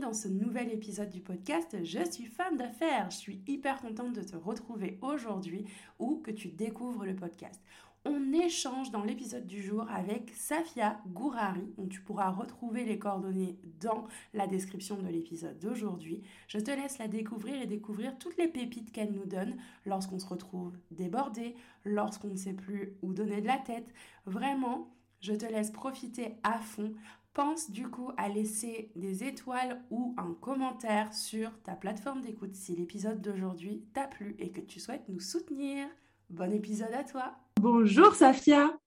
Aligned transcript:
dans 0.00 0.12
ce 0.12 0.28
nouvel 0.28 0.72
épisode 0.72 1.10
du 1.10 1.20
podcast 1.20 1.76
Je 1.84 2.10
suis 2.10 2.24
femme 2.24 2.56
d'affaires. 2.56 3.10
Je 3.10 3.16
suis 3.16 3.42
hyper 3.46 3.80
contente 3.80 4.12
de 4.12 4.22
te 4.22 4.36
retrouver 4.36 4.98
aujourd'hui 5.02 5.66
ou 5.98 6.16
que 6.16 6.30
tu 6.30 6.48
découvres 6.48 7.04
le 7.04 7.14
podcast. 7.14 7.60
On 8.04 8.32
échange 8.32 8.90
dans 8.90 9.04
l'épisode 9.04 9.46
du 9.46 9.62
jour 9.62 9.86
avec 9.88 10.32
Safia 10.34 11.00
Gourari, 11.06 11.72
dont 11.76 11.86
tu 11.86 12.00
pourras 12.00 12.30
retrouver 12.30 12.84
les 12.84 12.98
coordonnées 12.98 13.58
dans 13.80 14.04
la 14.32 14.46
description 14.46 14.96
de 14.96 15.08
l'épisode 15.08 15.58
d'aujourd'hui. 15.58 16.22
Je 16.48 16.58
te 16.58 16.70
laisse 16.70 16.98
la 16.98 17.08
découvrir 17.08 17.62
et 17.62 17.66
découvrir 17.66 18.18
toutes 18.18 18.36
les 18.36 18.48
pépites 18.48 18.90
qu'elle 18.90 19.12
nous 19.12 19.26
donne 19.26 19.56
lorsqu'on 19.86 20.18
se 20.18 20.26
retrouve 20.26 20.76
débordé, 20.90 21.54
lorsqu'on 21.84 22.28
ne 22.28 22.36
sait 22.36 22.52
plus 22.52 22.96
où 23.02 23.14
donner 23.14 23.40
de 23.40 23.46
la 23.46 23.58
tête. 23.58 23.88
Vraiment, 24.26 24.94
je 25.20 25.32
te 25.32 25.46
laisse 25.46 25.70
profiter 25.70 26.34
à 26.42 26.58
fond 26.58 26.92
pense 27.34 27.72
du 27.72 27.88
coup 27.88 28.12
à 28.16 28.28
laisser 28.28 28.92
des 28.94 29.24
étoiles 29.24 29.82
ou 29.90 30.14
un 30.16 30.34
commentaire 30.40 31.12
sur 31.12 31.50
ta 31.64 31.72
plateforme 31.72 32.20
d'écoute 32.20 32.54
si 32.54 32.76
l'épisode 32.76 33.20
d'aujourd'hui 33.20 33.84
t'a 33.92 34.06
plu 34.06 34.36
et 34.38 34.52
que 34.52 34.60
tu 34.60 34.78
souhaites 34.78 35.08
nous 35.08 35.18
soutenir. 35.18 35.88
Bon 36.30 36.52
épisode 36.52 36.92
à 36.94 37.02
toi. 37.02 37.34
Bonjour 37.60 38.14
Safia. 38.14 38.78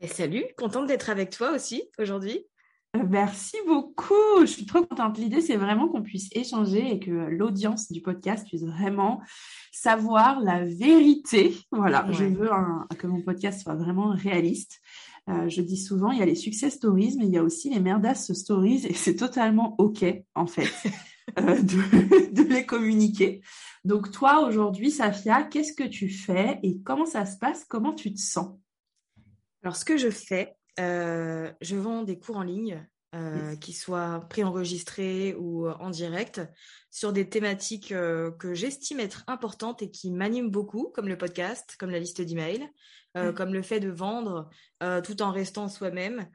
Et 0.00 0.06
salut, 0.06 0.44
contente 0.58 0.86
d'être 0.86 1.08
avec 1.08 1.30
toi 1.30 1.52
aussi 1.52 1.82
aujourd'hui. 1.98 2.44
Merci 3.08 3.56
beaucoup. 3.66 4.40
Je 4.40 4.46
suis 4.46 4.66
trop 4.66 4.84
contente. 4.84 5.16
L'idée, 5.16 5.40
c'est 5.40 5.56
vraiment 5.56 5.88
qu'on 5.88 6.02
puisse 6.02 6.28
échanger 6.32 6.92
et 6.92 7.00
que 7.00 7.10
l'audience 7.10 7.90
du 7.90 8.02
podcast 8.02 8.46
puisse 8.46 8.64
vraiment 8.64 9.22
savoir 9.72 10.40
la 10.40 10.62
vérité. 10.62 11.56
Voilà, 11.70 12.06
je 12.10 12.24
veux 12.24 12.50
que 12.98 13.06
mon 13.06 13.22
podcast 13.22 13.62
soit 13.62 13.76
vraiment 13.76 14.10
réaliste. 14.10 14.82
Euh, 15.28 15.48
je 15.48 15.62
dis 15.62 15.76
souvent, 15.76 16.10
il 16.10 16.18
y 16.18 16.22
a 16.22 16.26
les 16.26 16.34
success 16.34 16.74
stories, 16.74 17.16
mais 17.18 17.26
il 17.26 17.32
y 17.32 17.38
a 17.38 17.42
aussi 17.42 17.70
les 17.70 17.80
merdas 17.80 18.14
stories, 18.14 18.86
et 18.86 18.94
c'est 18.94 19.16
totalement 19.16 19.76
OK, 19.78 20.04
en 20.34 20.46
fait, 20.46 20.70
euh, 21.38 21.60
de, 21.62 22.42
les 22.42 22.66
communiquer. 22.66 23.40
Donc 23.84 24.10
toi, 24.10 24.40
aujourd'hui, 24.46 24.90
Safia, 24.90 25.44
qu'est-ce 25.44 25.74
que 25.74 25.86
tu 25.86 26.08
fais 26.08 26.58
et 26.62 26.80
comment 26.80 27.06
ça 27.06 27.24
se 27.24 27.38
passe? 27.38 27.64
Comment 27.64 27.92
tu 27.92 28.12
te 28.12 28.20
sens? 28.20 28.58
Alors, 29.62 29.76
ce 29.76 29.84
que 29.84 29.96
je 29.96 30.10
fais, 30.10 30.56
euh, 30.80 31.52
je 31.60 31.76
vends 31.76 32.02
des 32.02 32.18
cours 32.18 32.36
en 32.36 32.42
ligne 32.42 32.86
qui 33.60 33.74
soient 33.74 34.26
préenregistrés 34.30 35.36
ou 35.38 35.68
en 35.68 35.90
direct 35.90 36.40
sur 36.90 37.12
des 37.12 37.28
thématiques 37.28 37.90
que 37.90 38.54
j'estime 38.54 39.00
être 39.00 39.22
importantes 39.26 39.82
et 39.82 39.90
qui 39.90 40.10
m'animent 40.10 40.50
beaucoup, 40.50 40.90
comme 40.94 41.08
le 41.08 41.18
podcast, 41.18 41.76
comme 41.78 41.90
la 41.90 41.98
liste 41.98 42.22
d'emails. 42.22 42.66
Euh, 43.16 43.32
comme 43.32 43.52
le 43.52 43.60
fait 43.60 43.80
de 43.80 43.90
vendre 43.90 44.48
euh, 44.82 45.02
tout 45.02 45.20
en 45.20 45.32
restant 45.32 45.68
soi-même. 45.68 46.26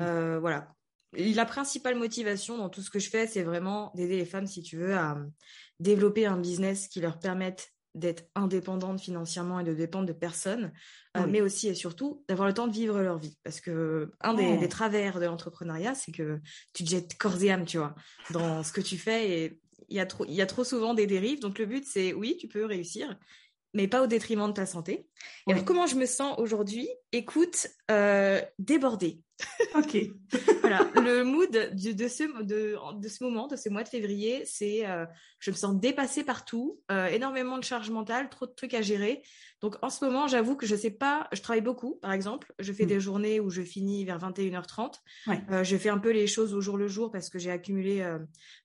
Euh, 0.00 0.38
voilà. 0.38 0.74
La 1.12 1.46
principale 1.46 1.94
motivation 1.94 2.58
dans 2.58 2.68
tout 2.68 2.82
ce 2.82 2.90
que 2.90 2.98
je 2.98 3.08
fais, 3.08 3.26
c'est 3.26 3.42
vraiment 3.42 3.90
d'aider 3.94 4.16
les 4.16 4.26
femmes, 4.26 4.46
si 4.46 4.62
tu 4.62 4.76
veux, 4.76 4.94
à 4.94 5.16
développer 5.80 6.26
un 6.26 6.36
business 6.36 6.88
qui 6.88 7.00
leur 7.00 7.18
permette 7.18 7.72
d'être 7.94 8.24
indépendantes 8.34 9.00
financièrement 9.00 9.60
et 9.60 9.64
de 9.64 9.72
dépendre 9.72 10.04
de 10.04 10.12
personne, 10.12 10.72
mais 11.28 11.40
aussi 11.40 11.68
et 11.68 11.74
surtout 11.74 12.22
d'avoir 12.28 12.46
le 12.46 12.52
temps 12.52 12.66
de 12.66 12.72
vivre 12.74 13.00
leur 13.00 13.16
vie. 13.16 13.38
Parce 13.42 13.62
que 13.62 14.10
un 14.20 14.34
des, 14.34 14.68
travers 14.68 15.18
de 15.18 15.24
l'entrepreneuriat, 15.24 15.94
c'est 15.94 16.12
que 16.12 16.38
tu 16.74 16.84
te 16.84 16.90
jettes 16.90 17.16
corps 17.16 17.42
et 17.42 17.50
âme, 17.50 17.64
tu 17.64 17.78
vois, 17.78 17.94
dans 18.32 18.62
ce 18.62 18.72
que 18.72 18.82
tu 18.82 18.98
fais 18.98 19.30
et 19.30 19.60
il 19.88 19.96
y 19.96 20.00
a 20.00 20.04
trop, 20.04 20.26
il 20.26 20.34
y 20.34 20.42
a 20.42 20.46
trop 20.46 20.64
souvent 20.64 20.92
des 20.92 21.06
dérives. 21.06 21.40
Donc 21.40 21.58
le 21.58 21.64
but, 21.64 21.86
c'est 21.86 22.12
oui, 22.12 22.36
tu 22.38 22.48
peux 22.48 22.66
réussir, 22.66 23.16
mais 23.76 23.88
pas 23.88 24.02
au 24.02 24.06
détriment 24.06 24.48
de 24.48 24.52
ta 24.52 24.64
santé. 24.64 25.06
Et 25.46 25.52
alors, 25.52 25.64
comment 25.66 25.86
je 25.86 25.96
me 25.96 26.06
sens 26.06 26.38
aujourd'hui? 26.38 26.88
Écoute, 27.12 27.68
euh, 27.90 28.40
débordée. 28.58 29.20
Ok. 29.74 29.98
voilà, 30.62 30.90
le 30.94 31.22
mood 31.22 31.50
de, 31.50 31.92
de, 31.92 32.08
ce, 32.08 32.42
de, 32.42 32.74
de, 32.98 33.08
ce 33.08 33.22
moment, 33.22 33.46
de 33.46 33.56
ce 33.56 33.68
mois 33.68 33.82
de 33.82 33.88
février, 33.88 34.42
c'est 34.46 34.86
euh, 34.86 35.04
je 35.40 35.50
me 35.50 35.56
sens 35.56 35.76
dépassée 35.78 36.24
partout, 36.24 36.80
euh, 36.90 37.08
énormément 37.08 37.58
de 37.58 37.64
charge 37.64 37.90
mentale, 37.90 38.30
trop 38.30 38.46
de 38.46 38.52
trucs 38.52 38.72
à 38.72 38.80
gérer. 38.80 39.22
Donc 39.60 39.76
en 39.82 39.90
ce 39.90 40.02
moment, 40.04 40.26
j'avoue 40.26 40.56
que 40.56 40.66
je 40.66 40.74
sais 40.74 40.90
pas, 40.90 41.28
je 41.32 41.42
travaille 41.42 41.60
beaucoup, 41.60 41.96
par 41.96 42.12
exemple. 42.12 42.54
Je 42.58 42.72
fais 42.72 42.84
mm. 42.84 42.88
des 42.88 43.00
journées 43.00 43.40
où 43.40 43.50
je 43.50 43.60
finis 43.60 44.06
vers 44.06 44.18
21h30. 44.18 44.94
Euh, 45.50 45.64
je 45.64 45.76
fais 45.76 45.90
un 45.90 45.98
peu 45.98 46.12
les 46.12 46.26
choses 46.26 46.54
au 46.54 46.62
jour 46.62 46.78
le 46.78 46.88
jour 46.88 47.10
parce 47.10 47.28
que 47.28 47.38
j'ai 47.38 47.50
accumulé 47.50 48.00
euh, 48.00 48.18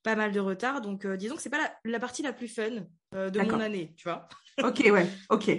pas 0.04 0.16
mal 0.16 0.32
de 0.32 0.40
retard. 0.40 0.80
Donc 0.80 1.06
disons 1.06 1.36
que 1.36 1.42
c'est 1.42 1.50
pas 1.50 1.60
la, 1.60 1.74
la, 1.84 2.00
partie 2.00 2.24
la 2.24 2.32
plus 2.32 2.48
fun 2.48 2.86
de 3.12 3.42
mon 3.42 3.60
année, 3.60 3.94
tu 3.98 4.08
vois. 4.08 4.30
Ok, 4.64 4.82
ouais, 4.92 5.10
ok. 5.30 5.52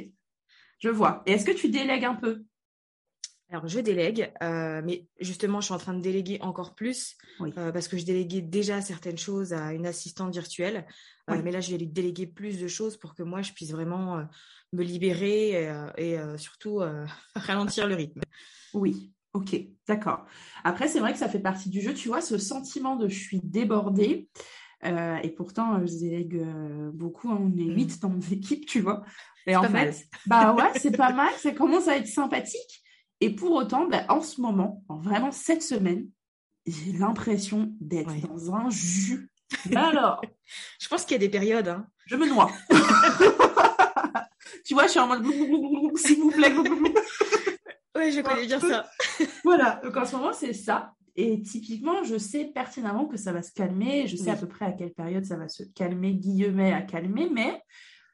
Je 0.79 0.89
vois. 0.89 1.23
Et 1.27 1.33
est-ce 1.33 1.45
que 1.45 1.53
tu 1.53 1.69
délègues 1.69 2.05
un 2.05 2.15
peu? 2.15 2.45
Alors, 3.53 3.69
je 3.69 3.81
délègue, 3.81 4.33
euh, 4.43 4.81
mais 4.83 5.07
justement, 5.21 5.61
je 5.61 5.67
suis 5.67 5.75
en 5.75 5.79
train 5.79 5.93
de 5.93 6.01
déléguer 6.01 6.39
encore 6.41 6.75
plus 6.75 7.19
euh, 7.43 7.71
parce 7.71 7.87
que 7.87 7.99
je 7.99 8.05
déléguais 8.07 8.41
déjà 8.41 8.81
certaines 8.81 9.19
choses 9.19 9.53
à 9.53 9.75
une 9.75 9.85
assistante 9.87 10.33
virtuelle. 10.33 10.87
Euh, 11.29 11.39
mais 11.45 11.51
là, 11.51 11.61
je 11.61 11.71
vais 11.71 11.77
lui 11.77 11.87
déléguer 11.87 12.27
plus 12.27 12.59
de 12.59 12.67
choses 12.67 12.97
pour 12.97 13.15
que 13.15 13.23
moi, 13.23 13.43
je 13.43 13.53
puisse 13.53 13.71
vraiment 13.71 14.27
me 14.73 14.83
libérer 14.83 15.69
et, 15.99 16.19
surtout 16.39 16.81
ralentir 17.37 17.87
le 17.87 17.95
rythme. 17.95 18.23
Oui, 18.73 19.13
ok, 19.35 19.55
d'accord. 19.87 20.25
Après, 20.65 20.89
c'est 20.89 21.01
vrai 21.01 21.13
que 21.13 21.19
ça 21.19 21.29
fait 21.29 21.39
partie 21.39 21.69
du 21.69 21.83
jeu. 21.83 21.93
Tu 21.93 22.09
vois, 22.09 22.23
ce 22.23 22.39
sentiment 22.39 22.97
de 22.97 23.07
je 23.07 23.19
suis 23.19 23.41
débordée. 23.45 24.31
Et 24.85 25.31
pourtant, 25.31 25.85
je 25.87 25.99
délègue 25.99 26.45
beaucoup. 26.93 27.31
Hein, 27.31 27.39
on 27.41 27.57
est 27.57 27.65
mmh. 27.65 27.75
huit 27.75 28.01
dans 28.01 28.09
mon 28.09 28.21
équipe, 28.21 28.67
tu 28.67 28.81
vois. 28.81 29.05
Et 29.47 29.57
en 29.57 29.65
fait, 29.65 30.07
bah 30.27 30.55
ouais, 30.55 30.71
c'est 30.77 30.97
pas 30.97 31.13
mal. 31.13 31.33
Ça 31.39 31.53
commence 31.53 31.89
à 31.89 31.97
être 31.97 32.07
sympathique. 32.07 32.83
Et 33.21 33.31
pour 33.31 33.53
autant, 33.53 33.87
ben, 33.87 34.05
en 34.09 34.21
ce 34.21 34.41
moment, 34.41 34.83
vraiment 34.89 35.31
cette 35.31 35.63
semaine, 35.63 36.09
j'ai 36.67 36.93
l'impression 36.93 37.73
d'être 37.81 38.15
dans 38.27 38.55
un 38.55 38.69
jus. 38.71 39.31
Alors, 39.77 40.23
je 40.81 40.89
pense 40.89 41.05
qu'il 41.05 41.13
y 41.13 41.17
a 41.17 41.19
des 41.19 41.29
périodes. 41.29 41.69
Hein. 41.69 41.87
Je 42.07 42.17
me 42.17 42.27
noie. 42.29 42.51
tu 44.65 44.75
vois, 44.75 44.87
je 44.87 44.91
suis 44.91 45.01
en 45.01 45.07
mode 45.07 45.25
s'il 45.97 46.19
vous 46.21 46.31
plaît. 46.31 46.53
oui, 47.97 48.13
je 48.13 48.21
connais 48.23 48.47
bien 48.47 48.61
ça. 48.61 48.91
voilà, 49.45 49.81
donc 49.85 49.97
en 49.97 50.05
ce 50.05 50.17
moment, 50.17 50.33
c'est 50.33 50.53
ça. 50.53 50.93
Et 51.17 51.43
typiquement, 51.43 52.05
je 52.05 52.17
sais 52.17 52.47
pertinemment 52.47 53.07
que 53.07 53.17
ça 53.17 53.33
va 53.33 53.43
se 53.43 53.53
calmer. 53.53 54.07
Je 54.07 54.17
sais 54.17 54.31
à 54.31 54.37
peu 54.37 54.49
près 54.49 54.65
à 54.65 54.73
quelle 54.73 54.93
période 54.93 55.25
ça 55.25 55.37
va 55.37 55.49
se 55.49 55.63
calmer, 55.63 56.15
guillemets, 56.15 56.73
à 56.73 56.83
calmer. 56.83 57.29
Mais 57.31 57.61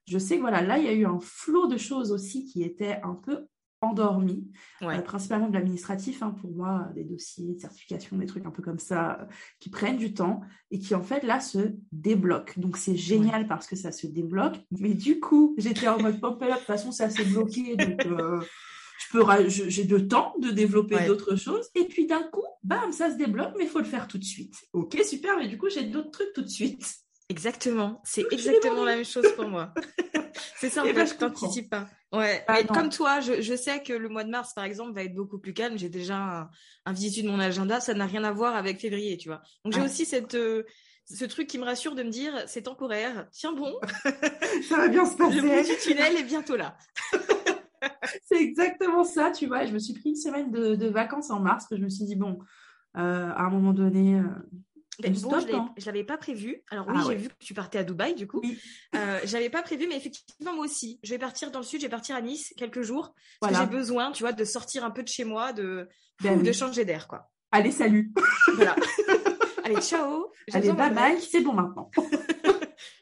je 0.07 0.19
sais 0.19 0.37
que 0.37 0.41
voilà, 0.41 0.63
là, 0.63 0.79
il 0.79 0.85
y 0.85 0.89
a 0.89 0.93
eu 0.93 1.07
un 1.07 1.21
flot 1.21 1.67
de 1.67 1.77
choses 1.77 2.13
aussi 2.13 2.45
qui 2.45 2.63
étaient 2.63 3.01
un 3.03 3.15
peu 3.15 3.47
endormi, 3.81 4.51
euh, 4.83 5.01
principalement 5.03 5.49
de 5.49 5.55
l'administratif, 5.55 6.23
hein, 6.23 6.35
pour 6.41 6.51
moi, 6.51 6.89
des 6.95 7.05
dossiers 7.05 7.55
de 7.55 7.61
certification, 7.61 8.17
des 8.17 8.27
trucs 8.27 8.45
un 8.45 8.51
peu 8.51 8.63
comme 8.63 8.79
ça, 8.79 9.21
euh, 9.21 9.25
qui 9.61 9.71
prennent 9.71 9.97
du 9.97 10.15
temps 10.15 10.41
et 10.71 10.79
qui 10.79 10.95
en 10.95 11.03
fait 11.03 11.23
là 11.23 11.41
se 11.41 11.77
débloquent. 11.93 12.55
Donc 12.57 12.77
c'est 12.77 12.97
génial 12.97 13.47
parce 13.47 13.67
que 13.67 13.77
ça 13.77 13.93
se 13.93 14.07
débloque. 14.07 14.57
Mais 14.73 14.95
du 14.95 15.21
coup, 15.21 15.55
j'étais 15.59 15.89
en 15.89 16.01
mode 16.01 16.21
pop 16.21 16.41
de 16.41 16.47
toute 16.47 16.59
façon 16.61 16.91
ça 16.91 17.09
s'est 17.09 17.25
bloqué, 17.25 17.77
donc 17.77 18.07
euh, 18.07 18.41
je 18.99 19.19
peux 19.19 19.49
j'ai 19.49 19.85
de 19.85 19.99
temps 19.99 20.35
de 20.41 20.51
développer 20.51 21.07
d'autres 21.07 21.37
choses. 21.37 21.69
Et 21.75 21.85
puis 21.85 22.07
d'un 22.07 22.23
coup, 22.25 22.45
bam, 22.63 22.93
ça 22.93 23.11
se 23.11 23.17
débloque, 23.17 23.55
mais 23.57 23.65
il 23.65 23.71
faut 23.71 23.79
le 23.79 23.85
faire 23.85 24.09
tout 24.09 24.19
de 24.19 24.25
suite. 24.25 24.55
Ok, 24.73 24.99
super, 25.05 25.37
mais 25.37 25.49
du 25.49 25.59
coup 25.59 25.69
j'ai 25.69 25.85
d'autres 25.85 26.11
trucs 26.11 26.33
tout 26.33 26.43
de 26.43 26.49
suite. 26.49 26.85
Exactement, 27.31 28.01
c'est 28.05 28.25
exactement 28.31 28.85
la 28.85 28.97
même 28.97 29.05
chose 29.05 29.27
pour 29.37 29.47
moi. 29.47 29.75
c'est 30.57 30.71
ça, 30.71 30.83
en 30.83 30.87
fait, 30.87 31.07
je 31.07 31.15
t'anticipe 31.15 31.69
pas. 31.69 31.87
Ouais, 32.11 32.43
ah, 32.49 32.55
mais 32.55 32.67
comme 32.67 32.89
toi, 32.89 33.21
je, 33.21 33.43
je, 33.43 33.55
sais 33.55 33.83
que 33.83 33.93
le 33.93 34.09
mois 34.09 34.25
de 34.25 34.31
mars, 34.31 34.55
par 34.55 34.65
exemple, 34.65 34.95
va 34.95 35.03
être 35.05 35.15
beaucoup 35.15 35.39
plus 35.39 35.53
calme. 35.53 35.77
J'ai 35.77 35.91
déjà 35.91 36.17
un, 36.17 36.51
un 36.87 36.93
visu 36.95 37.23
de 37.23 37.29
mon 37.29 37.39
agenda, 37.39 37.81
ça 37.81 37.93
n'a 37.93 38.07
rien 38.07 38.25
à 38.25 38.33
voir 38.33 38.57
avec 38.57 38.81
février, 38.81 39.19
tu 39.19 39.29
vois. 39.29 39.43
Donc 39.63 39.75
j'ai 39.75 39.83
aussi 39.83 40.07
cette, 40.07 40.35
euh, 40.37 40.63
ce 41.05 41.27
truc 41.27 41.49
qui 41.49 41.59
me 41.59 41.65
rassure 41.65 41.95
de 41.95 42.03
me 42.03 42.11
dire, 42.11 42.33
c'est 42.47 42.63
temporaire, 42.63 43.27
tiens 43.31 43.53
bon. 43.53 43.75
ça 44.69 44.77
va 44.79 44.89
bien 44.89 45.05
se 45.05 45.17
passer. 45.17 45.41
Le 45.41 45.43
bout 45.43 45.69
du 45.69 45.77
tunnel 45.83 46.17
est 46.17 46.25
bientôt 46.25 46.57
là. 46.57 46.79
c'est 48.25 48.41
exactement 48.43 49.05
ça, 49.05 49.31
tu 49.31 49.47
vois. 49.47 49.65
Je 49.65 49.73
me 49.73 49.79
suis 49.79 49.95
pris 49.95 50.11
une 50.11 50.17
semaine 50.17 50.51
de, 50.51 50.75
de 50.75 50.89
vacances 50.89 51.31
en 51.31 51.41
mars, 51.41 51.67
que 51.67 51.77
je 51.77 51.83
me 51.83 51.89
suis 51.89 52.05
dit, 52.05 52.17
bon, 52.17 52.39
euh, 52.97 53.31
à 53.31 53.43
un 53.43 53.51
moment 53.51 53.73
donné, 53.73 54.17
euh, 54.17 54.23
ben, 55.01 55.13
bon, 55.13 55.39
je 55.41 55.47
ne 55.47 55.87
l'avais 55.87 56.05
pas 56.05 56.17
prévu. 56.17 56.63
Alors 56.71 56.89
oui, 56.89 56.95
ah 56.97 57.05
j'ai 57.07 57.15
vu 57.15 57.29
que 57.29 57.35
tu 57.39 57.55
partais 57.55 57.79
à 57.79 57.85
Dubaï 57.85 58.15
du 58.15 58.27
coup. 58.27 58.41
Oui. 58.43 58.59
Euh, 58.97 59.21
j'avais 59.25 59.49
pas 59.49 59.63
prévu, 59.63 59.87
mais 59.89 59.97
effectivement 59.97 60.55
moi 60.55 60.65
aussi. 60.65 60.99
Je 61.05 61.11
vais 61.11 61.19
partir 61.19 61.53
dans 61.53 61.61
le 61.61 61.65
sud, 61.65 61.81
je 61.81 61.87
vais 61.87 61.91
partir 61.91 62.17
à 62.17 62.21
Nice 62.21 62.53
quelques 62.57 62.83
jours. 62.83 63.15
Parce 63.41 63.53
que 63.53 63.61
j'ai 63.61 63.67
besoin, 63.67 64.11
tu 64.11 64.25
vois, 64.25 64.33
de 64.33 64.45
sortir 64.45 64.85
un 64.85 64.91
peu 64.91 65.05
de 65.05 65.09
chez 65.09 65.25
moi, 65.25 65.53
de, 65.53 65.89
ben 66.21 66.43
de 66.43 66.53
changer 66.53 66.85
d'air, 66.85 67.07
quoi. 67.07 67.31
allez, 67.53 67.71
salut. 67.71 68.13
Voilà. 68.57 68.75
allez, 69.65 69.81
ciao. 69.81 70.33
Allez, 70.53 70.73
bye 70.73 70.93
bye, 70.93 71.21
c'est 71.21 71.43
bon 71.43 71.53
maintenant. 71.53 71.91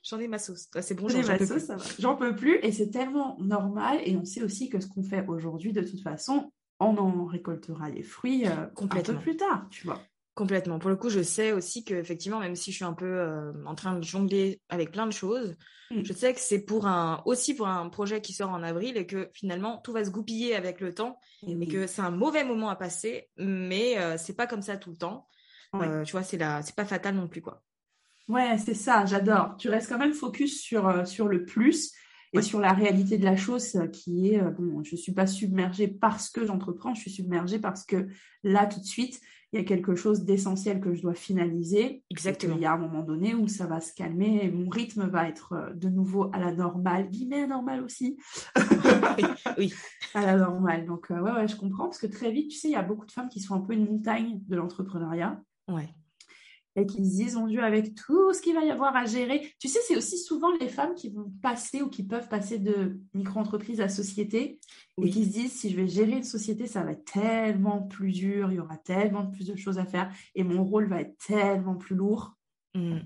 J'en 0.08 0.20
ai 0.20 0.28
ma 0.28 0.38
sauce. 0.38 0.68
C'est 0.80 0.94
bon, 0.94 1.08
j'en 1.08 1.26
ma 1.26 1.38
sauce, 1.38 1.70
J'en 1.98 2.14
peux 2.14 2.36
plus 2.36 2.58
et 2.62 2.70
c'est 2.70 2.90
tellement 2.90 3.36
normal. 3.40 3.98
Et 4.04 4.16
on 4.16 4.24
sait 4.24 4.42
aussi 4.42 4.68
que 4.68 4.78
ce 4.78 4.86
qu'on 4.86 5.02
fait 5.02 5.26
aujourd'hui, 5.26 5.72
de 5.72 5.82
toute 5.82 6.00
façon, 6.00 6.52
on 6.78 6.96
en 6.96 7.24
récoltera 7.24 7.90
les 7.90 8.04
fruits 8.04 8.46
euh, 8.46 8.66
un 8.80 9.02
peu 9.02 9.16
plus 9.16 9.36
tard, 9.36 9.66
tu 9.70 9.84
vois. 9.84 10.00
Complètement. 10.34 10.78
Pour 10.78 10.90
le 10.90 10.96
coup, 10.96 11.08
je 11.08 11.22
sais 11.22 11.52
aussi 11.52 11.82
que 11.82 11.94
effectivement, 11.94 12.38
même 12.38 12.54
si 12.54 12.70
je 12.70 12.76
suis 12.76 12.84
un 12.84 12.92
peu 12.92 13.06
euh, 13.06 13.52
en 13.64 13.74
train 13.74 13.98
de 13.98 14.04
jongler 14.04 14.60
avec 14.68 14.92
plein 14.92 15.06
de 15.06 15.12
choses, 15.12 15.56
mm. 15.90 16.02
je 16.04 16.12
sais 16.12 16.34
que 16.34 16.40
c'est 16.40 16.60
pour 16.60 16.86
un 16.86 17.22
aussi 17.24 17.54
pour 17.54 17.66
un 17.66 17.88
projet 17.88 18.20
qui 18.20 18.32
sort 18.32 18.50
en 18.50 18.62
avril 18.62 18.96
et 18.98 19.06
que 19.06 19.30
finalement 19.32 19.78
tout 19.78 19.92
va 19.92 20.04
se 20.04 20.10
goupiller 20.10 20.54
avec 20.54 20.80
le 20.80 20.94
temps 20.94 21.18
et, 21.48 21.66
que 21.66 21.86
c'est 21.86 22.02
un 22.02 22.10
mauvais 22.10 22.44
moment 22.44 22.68
à 22.68 22.76
passer, 22.76 23.28
mais 23.38 23.98
euh, 23.98 24.16
c'est 24.18 24.36
pas 24.36 24.46
comme 24.46 24.62
ça 24.62 24.76
tout 24.76 24.90
le 24.90 24.98
temps. 24.98 25.26
tu 25.72 26.12
vois, 26.12 26.22
c'est 26.22 26.36
la, 26.38 26.62
c'est 26.62 26.76
pas 26.76 26.84
fatal 26.84 27.16
non 27.16 27.26
plus 27.26 27.40
quoi. 27.40 27.64
Ouais, 28.28 28.58
c'est 28.58 28.74
ça. 28.74 29.04
J'adore. 29.06 29.56
Tu 29.56 29.68
restes 29.68 29.88
quand 29.88 29.98
même 29.98 30.14
focus 30.14 30.60
sur 30.60 31.06
sur 31.06 31.28
le 31.28 31.44
plus 31.44 31.92
et 32.32 32.42
sur 32.42 32.60
la 32.60 32.72
réalité 32.72 33.18
de 33.18 33.24
la 33.24 33.36
chose 33.36 33.78
qui 33.92 34.34
est, 34.34 34.42
bon, 34.42 34.82
je 34.82 34.94
ne 34.94 35.00
suis 35.00 35.12
pas 35.12 35.26
submergée 35.26 35.88
parce 35.88 36.28
que 36.28 36.44
j'entreprends, 36.44 36.94
je 36.94 37.00
suis 37.00 37.10
submergée 37.10 37.58
parce 37.58 37.84
que 37.84 38.08
là, 38.42 38.66
tout 38.66 38.80
de 38.80 38.84
suite, 38.84 39.20
il 39.52 39.60
y 39.60 39.62
a 39.62 39.64
quelque 39.64 39.94
chose 39.94 40.24
d'essentiel 40.24 40.80
que 40.80 40.92
je 40.94 41.02
dois 41.02 41.14
finaliser. 41.14 42.02
Exactement. 42.10 42.56
Il 42.56 42.62
y 42.62 42.66
a 42.66 42.72
un 42.72 42.78
moment 42.78 43.02
donné 43.02 43.34
où 43.34 43.48
ça 43.48 43.66
va 43.66 43.80
se 43.80 43.94
calmer 43.94 44.40
et 44.42 44.50
mon 44.50 44.68
rythme 44.68 45.08
va 45.08 45.28
être 45.28 45.72
de 45.74 45.88
nouveau 45.88 46.30
à 46.32 46.40
la 46.40 46.52
normale, 46.52 47.08
guillemets 47.10 47.46
normale 47.46 47.82
aussi. 47.82 48.18
oui, 49.56 49.72
À 50.14 50.22
la 50.22 50.36
normale. 50.36 50.84
Donc, 50.84 51.06
ouais, 51.10 51.20
ouais, 51.20 51.48
je 51.48 51.56
comprends 51.56 51.84
parce 51.84 51.98
que 51.98 52.06
très 52.06 52.32
vite, 52.32 52.50
tu 52.50 52.58
sais, 52.58 52.68
il 52.68 52.72
y 52.72 52.76
a 52.76 52.82
beaucoup 52.82 53.06
de 53.06 53.12
femmes 53.12 53.28
qui 53.28 53.40
sont 53.40 53.54
un 53.54 53.60
peu 53.60 53.72
une 53.72 53.86
montagne 53.86 54.40
de 54.46 54.56
l'entrepreneuriat. 54.56 55.40
Ouais 55.68 55.88
et 56.76 56.86
qui 56.86 57.04
se 57.04 57.16
disent, 57.16 57.36
mon 57.36 57.46
Dieu, 57.46 57.64
avec 57.64 57.94
tout 57.94 58.32
ce 58.32 58.40
qu'il 58.40 58.54
va 58.54 58.64
y 58.64 58.70
avoir 58.70 58.94
à 58.94 59.06
gérer. 59.06 59.52
Tu 59.58 59.68
sais, 59.68 59.80
c'est 59.86 59.96
aussi 59.96 60.18
souvent 60.18 60.52
les 60.60 60.68
femmes 60.68 60.94
qui 60.94 61.08
vont 61.08 61.32
passer 61.42 61.82
ou 61.82 61.88
qui 61.88 62.02
peuvent 62.02 62.28
passer 62.28 62.58
de 62.58 63.00
micro-entreprise 63.14 63.80
à 63.80 63.88
société 63.88 64.60
et 65.02 65.10
qui 65.10 65.24
se 65.24 65.30
disent, 65.30 65.52
si 65.52 65.70
je 65.70 65.76
vais 65.76 65.88
gérer 65.88 66.12
une 66.12 66.22
société, 66.22 66.66
ça 66.66 66.82
va 66.82 66.92
être 66.92 67.04
tellement 67.04 67.82
plus 67.82 68.12
dur, 68.12 68.52
il 68.52 68.56
y 68.56 68.60
aura 68.60 68.76
tellement 68.76 69.26
plus 69.26 69.46
de 69.46 69.56
choses 69.56 69.78
à 69.78 69.86
faire 69.86 70.12
et 70.34 70.44
mon 70.44 70.64
rôle 70.64 70.88
va 70.88 71.00
être 71.00 71.16
tellement 71.18 71.76
plus 71.76 71.96
lourd. 71.96 72.34
Mmh. 72.74 72.98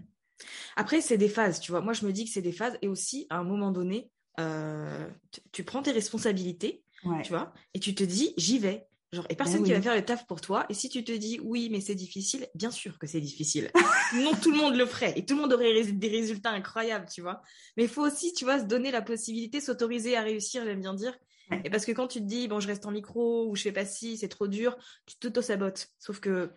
Après, 0.76 1.00
c'est 1.00 1.18
des 1.18 1.28
phases, 1.28 1.60
tu 1.60 1.70
vois. 1.70 1.80
Moi, 1.80 1.92
je 1.92 2.04
me 2.04 2.12
dis 2.12 2.24
que 2.24 2.30
c'est 2.30 2.42
des 2.42 2.52
phases 2.52 2.76
et 2.82 2.88
aussi, 2.88 3.26
à 3.30 3.38
un 3.38 3.44
moment 3.44 3.70
donné, 3.70 4.10
euh, 4.40 5.08
tu 5.52 5.64
prends 5.64 5.82
tes 5.82 5.92
responsabilités, 5.92 6.82
tu 7.22 7.30
vois, 7.30 7.52
et 7.74 7.80
tu 7.80 7.94
te 7.94 8.04
dis, 8.04 8.34
j'y 8.36 8.58
vais. 8.58 8.86
Genre, 9.12 9.26
et 9.28 9.34
personne 9.34 9.62
ben 9.62 9.64
qui 9.64 9.72
va 9.72 9.82
faire 9.82 9.96
le 9.96 10.04
taf 10.04 10.24
pour 10.26 10.40
toi. 10.40 10.66
Et 10.68 10.74
si 10.74 10.88
tu 10.88 11.02
te 11.02 11.10
dis 11.10 11.40
oui, 11.42 11.68
mais 11.70 11.80
c'est 11.80 11.96
difficile, 11.96 12.48
bien 12.54 12.70
sûr 12.70 12.98
que 12.98 13.08
c'est 13.08 13.20
difficile. 13.20 13.70
non, 14.14 14.32
tout 14.40 14.52
le 14.52 14.56
monde 14.56 14.76
le 14.76 14.86
ferait 14.86 15.14
et 15.16 15.24
tout 15.24 15.34
le 15.34 15.42
monde 15.42 15.52
aurait 15.52 15.82
des 15.82 16.08
résultats 16.08 16.50
incroyables, 16.50 17.06
tu 17.12 17.20
vois. 17.20 17.42
Mais 17.76 17.84
il 17.84 17.88
faut 17.88 18.06
aussi, 18.06 18.32
tu 18.32 18.44
vois, 18.44 18.60
se 18.60 18.64
donner 18.64 18.92
la 18.92 19.02
possibilité, 19.02 19.60
s'autoriser 19.60 20.16
à 20.16 20.22
réussir, 20.22 20.64
j'aime 20.64 20.80
bien 20.80 20.94
dire. 20.94 21.18
Et 21.64 21.70
parce 21.70 21.84
que 21.84 21.90
quand 21.90 22.06
tu 22.06 22.20
te 22.20 22.24
dis 22.24 22.46
bon, 22.46 22.60
je 22.60 22.68
reste 22.68 22.86
en 22.86 22.92
micro 22.92 23.48
ou 23.48 23.56
je 23.56 23.62
fais 23.62 23.72
pas 23.72 23.84
si, 23.84 24.16
c'est 24.16 24.28
trop 24.28 24.46
dur, 24.46 24.76
tu 25.06 25.16
t'auto-sabotes. 25.16 25.88
Sauf 25.98 26.20
que 26.20 26.52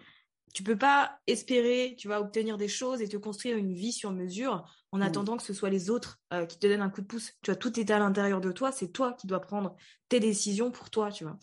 tu 0.53 0.61
peux 0.61 0.77
pas 0.77 1.17
espérer, 1.25 1.95
tu 1.97 2.07
vas 2.07 2.21
obtenir 2.21 2.57
des 2.57 2.67
choses 2.67 3.01
et 3.01 3.07
te 3.07 3.17
construire 3.17 3.57
une 3.57 3.73
vie 3.73 3.91
sur 3.91 4.11
mesure 4.11 4.63
en 4.91 5.01
attendant 5.01 5.35
que 5.35 5.41
ce 5.41 5.53
soit 5.53 5.71
les 5.71 5.89
autres 5.89 6.19
euh, 6.31 6.45
qui 6.45 6.59
te 6.59 6.67
donnent 6.67 6.83
un 6.83 6.91
coup 6.91 7.01
de 7.01 7.07
pouce. 7.07 7.33
Tu 7.41 7.49
vois, 7.49 7.55
tout 7.55 7.79
est 7.79 7.89
à 7.89 7.97
l'intérieur 7.97 8.39
de 8.39 8.51
toi, 8.51 8.71
c'est 8.71 8.89
toi 8.89 9.13
qui 9.13 9.25
dois 9.25 9.41
prendre 9.41 9.75
tes 10.09 10.19
décisions 10.19 10.69
pour 10.69 10.91
toi, 10.91 11.11
tu 11.11 11.23
vois. 11.23 11.39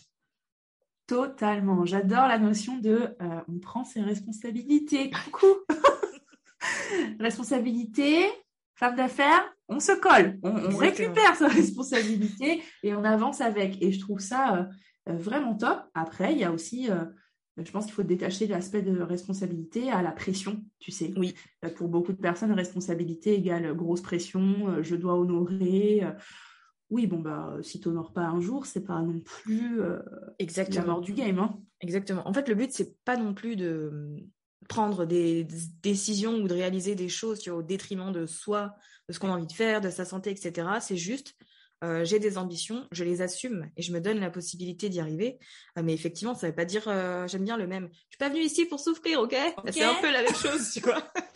Totalement. 1.11 1.85
J'adore 1.87 2.29
la 2.29 2.39
notion 2.39 2.79
de 2.79 3.17
euh, 3.21 3.41
on 3.49 3.59
prend 3.59 3.83
ses 3.83 4.01
responsabilités. 4.01 5.11
Coucou. 5.11 5.57
responsabilité, 7.19 8.27
femme 8.77 8.95
d'affaires, 8.95 9.43
on 9.67 9.81
se 9.81 9.91
colle, 9.91 10.39
on, 10.45 10.77
récupère 10.77 11.35
sa 11.35 11.49
responsabilité 11.49 12.62
et 12.85 12.95
on 12.95 13.03
avance 13.03 13.41
avec. 13.41 13.83
Et 13.83 13.91
je 13.91 13.99
trouve 13.99 14.21
ça 14.21 14.55
euh, 14.55 14.62
euh, 15.09 15.17
vraiment 15.17 15.57
top. 15.57 15.83
Après, 15.95 16.33
il 16.33 16.39
y 16.39 16.45
a 16.45 16.53
aussi, 16.53 16.89
je 17.57 17.71
pense 17.73 17.87
qu'il 17.87 17.95
faut 17.95 18.05
détacher 18.05 18.47
l'aspect 18.47 18.83
de 18.83 19.01
responsabilité 19.01 19.91
à 19.91 20.03
la 20.03 20.12
pression, 20.12 20.62
tu 20.79 20.93
sais. 20.93 21.12
Oui. 21.17 21.35
pour 21.75 21.89
beaucoup 21.89 22.12
de 22.12 22.21
personnes, 22.21 22.53
responsabilité 22.53 23.35
égale 23.35 23.75
grosse 23.75 24.01
pression, 24.01 24.81
je 24.81 24.95
dois 24.95 25.17
honorer 25.17 26.05
oui, 26.90 27.06
bon, 27.06 27.20
bah, 27.20 27.56
si 27.62 27.81
tu 27.81 27.88
n'honores 27.88 28.12
pas 28.12 28.22
un 28.22 28.40
jour, 28.40 28.66
c'est 28.66 28.84
pas 28.84 29.00
non 29.00 29.20
plus 29.20 29.81
euh, 29.81 30.00
Exactement. 30.38 30.81
la 30.81 30.92
mort 30.92 31.00
du 31.00 31.12
game. 31.12 31.38
Hein. 31.38 31.56
Exactement. 31.81 32.26
En 32.26 32.34
fait, 32.34 32.48
le 32.48 32.56
but, 32.56 32.72
c'est 32.72 32.98
pas 33.04 33.16
non 33.16 33.32
plus 33.32 33.54
de 33.54 33.90
hum, 33.92 34.20
prendre 34.69 35.06
des 35.06 35.46
décisions 35.82 36.34
ou 36.34 36.48
de 36.48 36.54
réaliser 36.54 36.96
des 36.96 37.08
choses 37.08 37.46
au 37.48 37.62
détriment 37.62 38.12
de 38.12 38.26
soi, 38.26 38.75
de 39.08 39.14
ce 39.14 39.20
qu'on 39.20 39.28
a 39.28 39.37
envie 39.37 39.46
de 39.46 39.52
faire, 39.52 39.81
de 39.81 39.88
sa 39.88 40.04
santé, 40.04 40.31
etc. 40.31 40.69
C'est 40.81 40.96
juste, 40.96 41.37
euh, 41.84 42.04
j'ai 42.04 42.19
des 42.19 42.38
ambitions, 42.38 42.88
je 42.90 43.04
les 43.04 43.22
assume 43.22 43.70
et 43.76 43.82
je 43.82 43.92
me 43.92 44.00
donne 44.00 44.19
la 44.19 44.31
possibilité 44.31 44.88
d'y 44.88 44.98
arriver. 44.98 45.38
Euh, 45.78 45.82
mais 45.84 45.94
effectivement, 45.94 46.34
ça 46.34 46.48
ne 46.48 46.50
veut 46.50 46.56
pas 46.56 46.64
dire 46.64 46.82
j'aime 47.28 47.44
bien 47.44 47.56
le 47.56 47.69
même. 47.69 47.88
Je 47.92 48.16
suis 48.16 48.19
pas 48.19 48.28
venue 48.28 48.42
ici 48.42 48.66
pour 48.66 48.81
souffrir, 48.81 49.20
ok, 49.20 49.37
C'est 49.70 49.84
un 49.84 49.94
peu 49.94 50.10
la 50.10 50.22
même 50.22 50.34
chose, 50.34 50.72
tu 50.72 50.81
vois. 50.81 51.02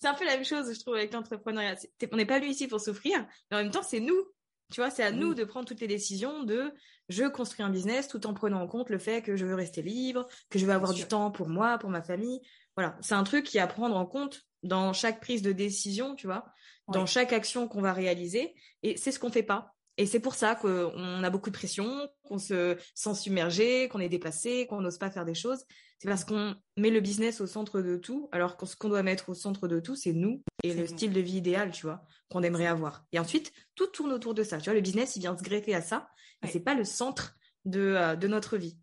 c'est 0.00 0.08
un 0.08 0.14
peu 0.14 0.24
la 0.24 0.34
même 0.34 0.44
chose, 0.44 0.72
je 0.72 0.80
trouve, 0.80 0.94
avec 0.94 1.12
l'entrepreneuriat. 1.12 1.76
On 2.10 2.16
n'est 2.16 2.26
pas 2.26 2.38
venu 2.38 2.50
ici 2.50 2.66
pour 2.68 2.80
souffrir, 2.80 3.26
mais 3.50 3.58
en 3.58 3.62
même 3.62 3.70
temps, 3.70 3.82
c'est 3.82 4.00
nous. 4.00 4.26
Tu 4.72 4.80
vois, 4.80 4.90
c'est 4.90 5.02
à 5.02 5.10
nous 5.10 5.34
de 5.34 5.44
prendre 5.44 5.66
toutes 5.66 5.80
les 5.80 5.88
décisions 5.88 6.44
de 6.44 6.72
je 7.08 7.24
construis 7.24 7.64
un 7.64 7.70
business 7.70 8.06
tout 8.06 8.24
en 8.26 8.34
prenant 8.34 8.62
en 8.62 8.68
compte 8.68 8.88
le 8.88 8.98
fait 8.98 9.20
que 9.20 9.36
je 9.36 9.44
veux 9.44 9.56
rester 9.56 9.82
libre, 9.82 10.26
que 10.48 10.60
je 10.60 10.66
veux 10.66 10.72
avoir 10.72 10.94
du 10.94 11.04
temps 11.06 11.32
pour 11.32 11.48
moi, 11.48 11.76
pour 11.78 11.90
ma 11.90 12.02
famille. 12.02 12.40
Voilà, 12.76 12.96
c'est 13.00 13.14
un 13.14 13.24
truc 13.24 13.44
qui 13.44 13.58
est 13.58 13.60
à 13.60 13.66
prendre 13.66 13.96
en 13.96 14.06
compte 14.06 14.46
dans 14.62 14.92
chaque 14.92 15.20
prise 15.20 15.42
de 15.42 15.50
décision, 15.52 16.14
tu 16.14 16.26
vois, 16.26 16.46
dans 16.86 17.04
chaque 17.04 17.32
action 17.32 17.66
qu'on 17.66 17.80
va 17.80 17.92
réaliser. 17.92 18.54
Et 18.84 18.96
c'est 18.96 19.10
ce 19.10 19.18
qu'on 19.18 19.30
fait 19.30 19.42
pas. 19.42 19.74
Et 19.96 20.06
c'est 20.06 20.20
pour 20.20 20.34
ça 20.34 20.54
qu'on 20.54 21.22
a 21.22 21.30
beaucoup 21.30 21.50
de 21.50 21.56
pression, 21.56 22.08
qu'on 22.22 22.38
se 22.38 22.76
sent 22.94 23.14
submergé, 23.14 23.88
qu'on 23.88 24.00
est 24.00 24.08
dépassé, 24.08 24.66
qu'on 24.66 24.80
n'ose 24.80 24.98
pas 24.98 25.10
faire 25.10 25.24
des 25.24 25.34
choses. 25.34 25.64
C'est 25.98 26.08
parce 26.08 26.24
qu'on 26.24 26.54
met 26.78 26.90
le 26.90 27.00
business 27.00 27.42
au 27.42 27.46
centre 27.46 27.82
de 27.82 27.96
tout, 27.96 28.30
alors 28.32 28.56
que 28.56 28.64
ce 28.64 28.74
qu'on 28.74 28.88
doit 28.88 29.02
mettre 29.02 29.28
au 29.28 29.34
centre 29.34 29.68
de 29.68 29.80
tout, 29.80 29.96
c'est 29.96 30.14
nous 30.14 30.42
et 30.62 30.72
le 30.72 30.86
style 30.86 31.12
de 31.12 31.20
vie 31.20 31.36
idéal, 31.36 31.70
tu 31.72 31.82
vois, 31.82 32.02
qu'on 32.30 32.42
aimerait 32.42 32.66
avoir. 32.66 33.04
Et 33.12 33.18
ensuite, 33.18 33.52
tout 33.74 33.86
tourne 33.88 34.12
autour 34.12 34.32
de 34.32 34.42
ça. 34.42 34.58
Tu 34.58 34.64
vois, 34.64 34.74
le 34.74 34.80
business, 34.80 35.16
il 35.16 35.20
vient 35.20 35.36
se 35.36 35.42
greffer 35.42 35.74
à 35.74 35.82
ça, 35.82 36.08
mais 36.42 36.48
c'est 36.48 36.60
pas 36.60 36.74
le 36.74 36.84
centre 36.84 37.36
de, 37.66 37.80
euh, 37.80 38.16
de 38.16 38.28
notre 38.28 38.56
vie. 38.56 38.78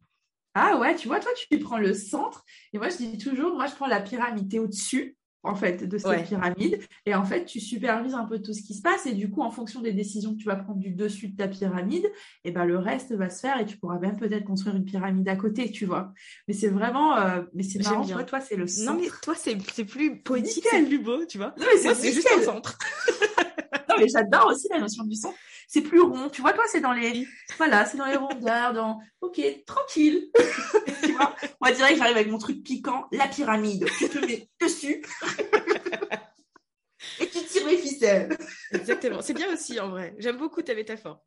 Ah 0.53 0.77
ouais, 0.77 0.95
tu 0.95 1.07
vois, 1.07 1.19
toi, 1.19 1.31
tu 1.49 1.59
prends 1.59 1.79
le 1.79 1.93
centre. 1.93 2.43
Et 2.73 2.77
moi, 2.77 2.89
je 2.89 2.97
dis 2.97 3.17
toujours, 3.17 3.55
moi, 3.55 3.65
je 3.65 3.73
prends 3.73 3.87
la 3.87 4.01
pyramide, 4.01 4.53
au-dessus 4.55 5.16
en 5.43 5.55
fait, 5.55 5.83
de 5.87 5.97
cette 5.97 6.25
pyramide. 6.27 6.79
Et 7.05 7.15
en 7.15 7.23
fait, 7.23 7.45
tu 7.45 7.59
supervises 7.59 8.13
un 8.13 8.25
peu 8.25 8.41
tout 8.41 8.53
ce 8.53 8.61
qui 8.61 8.73
se 8.73 8.81
passe. 8.81 9.05
Et 9.05 9.13
du 9.13 9.29
coup, 9.29 9.41
en 9.41 9.51
fonction 9.51 9.81
des 9.81 9.93
décisions 9.93 10.33
que 10.33 10.39
tu 10.39 10.45
vas 10.45 10.55
prendre 10.55 10.79
du 10.79 10.91
dessus 10.91 11.29
de 11.29 11.37
ta 11.37 11.47
pyramide, 11.47 12.05
et 12.05 12.49
eh 12.49 12.51
ben, 12.51 12.65
le 12.65 12.77
reste 12.77 13.13
va 13.13 13.29
se 13.29 13.41
faire 13.41 13.59
et 13.59 13.65
tu 13.65 13.77
pourras 13.77 13.99
même 13.99 14.17
peut-être 14.17 14.45
construire 14.45 14.75
une 14.75 14.85
pyramide 14.85 15.27
à 15.29 15.35
côté, 15.35 15.71
tu 15.71 15.85
vois. 15.85 16.13
Mais 16.47 16.53
c'est 16.53 16.69
vraiment, 16.69 17.17
euh, 17.17 17.41
mais 17.53 17.63
c'est 17.63 17.79
marrant, 17.83 18.05
toi, 18.05 18.23
toi 18.23 18.39
c'est 18.41 18.55
le 18.55 18.67
centre. 18.67 18.93
Non, 18.93 18.99
mais 18.99 19.09
toi, 19.21 19.35
c'est, 19.35 19.55
plus 19.85 20.19
poétique, 20.21 20.65
c'est 20.69 20.83
plus 20.83 20.99
beau, 20.99 21.25
tu 21.25 21.37
vois. 21.37 21.53
Non, 21.57 21.65
mais 21.71 21.93
c'est, 21.93 22.11
juste 22.11 22.29
le 22.37 22.43
centre. 22.43 22.77
non, 23.89 23.95
mais 23.99 24.07
j'adore 24.07 24.47
aussi 24.47 24.67
la 24.69 24.79
notion 24.79 25.03
du 25.03 25.15
centre 25.15 25.37
c'est 25.67 25.81
plus 25.81 26.01
rond. 26.01 26.29
Tu 26.29 26.41
vois, 26.41 26.53
toi, 26.53 26.63
c'est 26.71 26.79
dans 26.79 26.93
les, 26.93 27.27
voilà, 27.57 27.85
c'est 27.85 27.97
dans 27.97 28.05
les 28.05 28.15
rondeurs, 28.15 28.73
dans, 28.73 28.99
ok, 29.21 29.41
tranquille. 29.65 30.31
tu 31.03 31.11
vois, 31.11 31.35
moi, 31.61 31.71
que 31.71 31.77
j'arrive 31.77 32.01
avec 32.01 32.29
mon 32.29 32.37
truc 32.37 32.63
piquant, 32.63 33.05
la 33.11 33.27
pyramide. 33.27 33.85
Tu 33.97 34.09
te 34.09 34.17
mets 34.25 34.49
dessus. 34.61 35.03
et 37.19 37.27
tu 37.27 37.43
tires 37.43 37.67
les 37.67 37.77
ficelles. 37.77 38.37
Exactement. 38.71 39.21
C'est 39.21 39.33
bien 39.33 39.53
aussi, 39.53 39.79
en 39.79 39.89
vrai. 39.89 40.15
J'aime 40.17 40.37
beaucoup 40.37 40.61
ta 40.61 40.73
métaphore. 40.73 41.23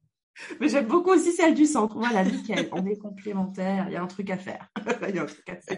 Mais 0.58 0.68
j'aime 0.68 0.86
beaucoup 0.86 1.10
aussi 1.10 1.32
celle 1.32 1.54
du 1.54 1.66
centre. 1.66 1.98
Voilà, 1.98 2.24
nickel. 2.24 2.68
On 2.72 2.86
est 2.86 2.96
complémentaires. 2.96 3.86
Il 3.88 3.92
y 3.92 3.96
a 3.96 4.02
un 4.02 4.06
truc 4.06 4.30
à 4.30 4.38
faire. 4.38 4.70
Il 5.08 5.14
y 5.14 5.18
a 5.18 5.22
un 5.22 5.26
truc 5.26 5.48
à 5.50 5.56
faire. 5.56 5.76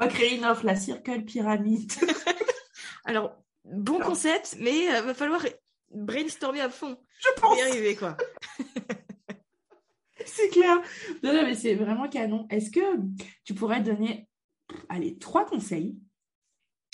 On 0.00 0.04
va 0.04 0.08
créer 0.08 0.36
une 0.36 0.44
offre, 0.44 0.64
la 0.64 0.74
Circle 0.74 1.24
Pyramide. 1.24 1.92
Alors, 3.04 3.36
bon 3.64 4.00
concept, 4.00 4.56
mais 4.58 4.84
il 4.84 4.90
euh, 4.94 5.02
va 5.02 5.14
falloir 5.14 5.44
brainstormer 5.90 6.60
à 6.60 6.70
fond. 6.70 6.96
Je 7.18 7.40
pense. 7.40 7.58
y 7.58 7.62
arriver, 7.62 7.96
quoi. 7.96 8.16
c'est 10.24 10.48
clair. 10.48 10.80
Non, 11.22 11.34
non, 11.34 11.42
mais 11.42 11.54
c'est 11.54 11.74
vraiment 11.74 12.08
canon. 12.08 12.46
Est-ce 12.50 12.70
que 12.70 12.80
tu 13.44 13.54
pourrais 13.54 13.80
donner, 13.82 14.28
allez, 14.88 15.18
trois 15.18 15.44
conseils 15.44 15.98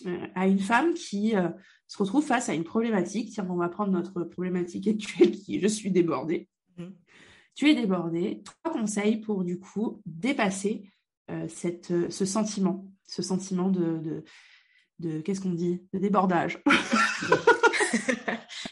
euh, 0.06 0.26
à 0.34 0.46
une 0.46 0.58
femme 0.58 0.94
qui 0.94 1.36
euh, 1.36 1.48
se 1.86 1.98
retrouve 1.98 2.24
face 2.24 2.48
à 2.48 2.54
une 2.54 2.64
problématique? 2.64 3.30
Tiens, 3.32 3.46
on 3.50 3.56
va 3.56 3.68
prendre 3.68 3.92
notre 3.92 4.24
problématique 4.24 4.88
actuelle 4.88 5.32
qui 5.32 5.56
est 5.56 5.60
je 5.60 5.68
suis 5.68 5.90
débordée. 5.90 6.48
Mhm. 6.76 6.94
Tu 7.54 7.70
es 7.70 7.74
débordée. 7.74 8.42
Trois 8.44 8.72
conseils 8.72 9.18
pour, 9.20 9.44
du 9.44 9.58
coup, 9.58 10.02
dépasser 10.04 10.90
euh, 11.30 11.46
cette, 11.48 12.10
ce 12.10 12.24
sentiment, 12.24 12.86
ce 13.06 13.22
sentiment 13.22 13.70
de, 13.70 13.98
de, 13.98 14.24
de 14.98 15.20
qu'est-ce 15.20 15.40
qu'on 15.40 15.54
dit? 15.54 15.82
De 15.92 15.98
débordage. 15.98 16.62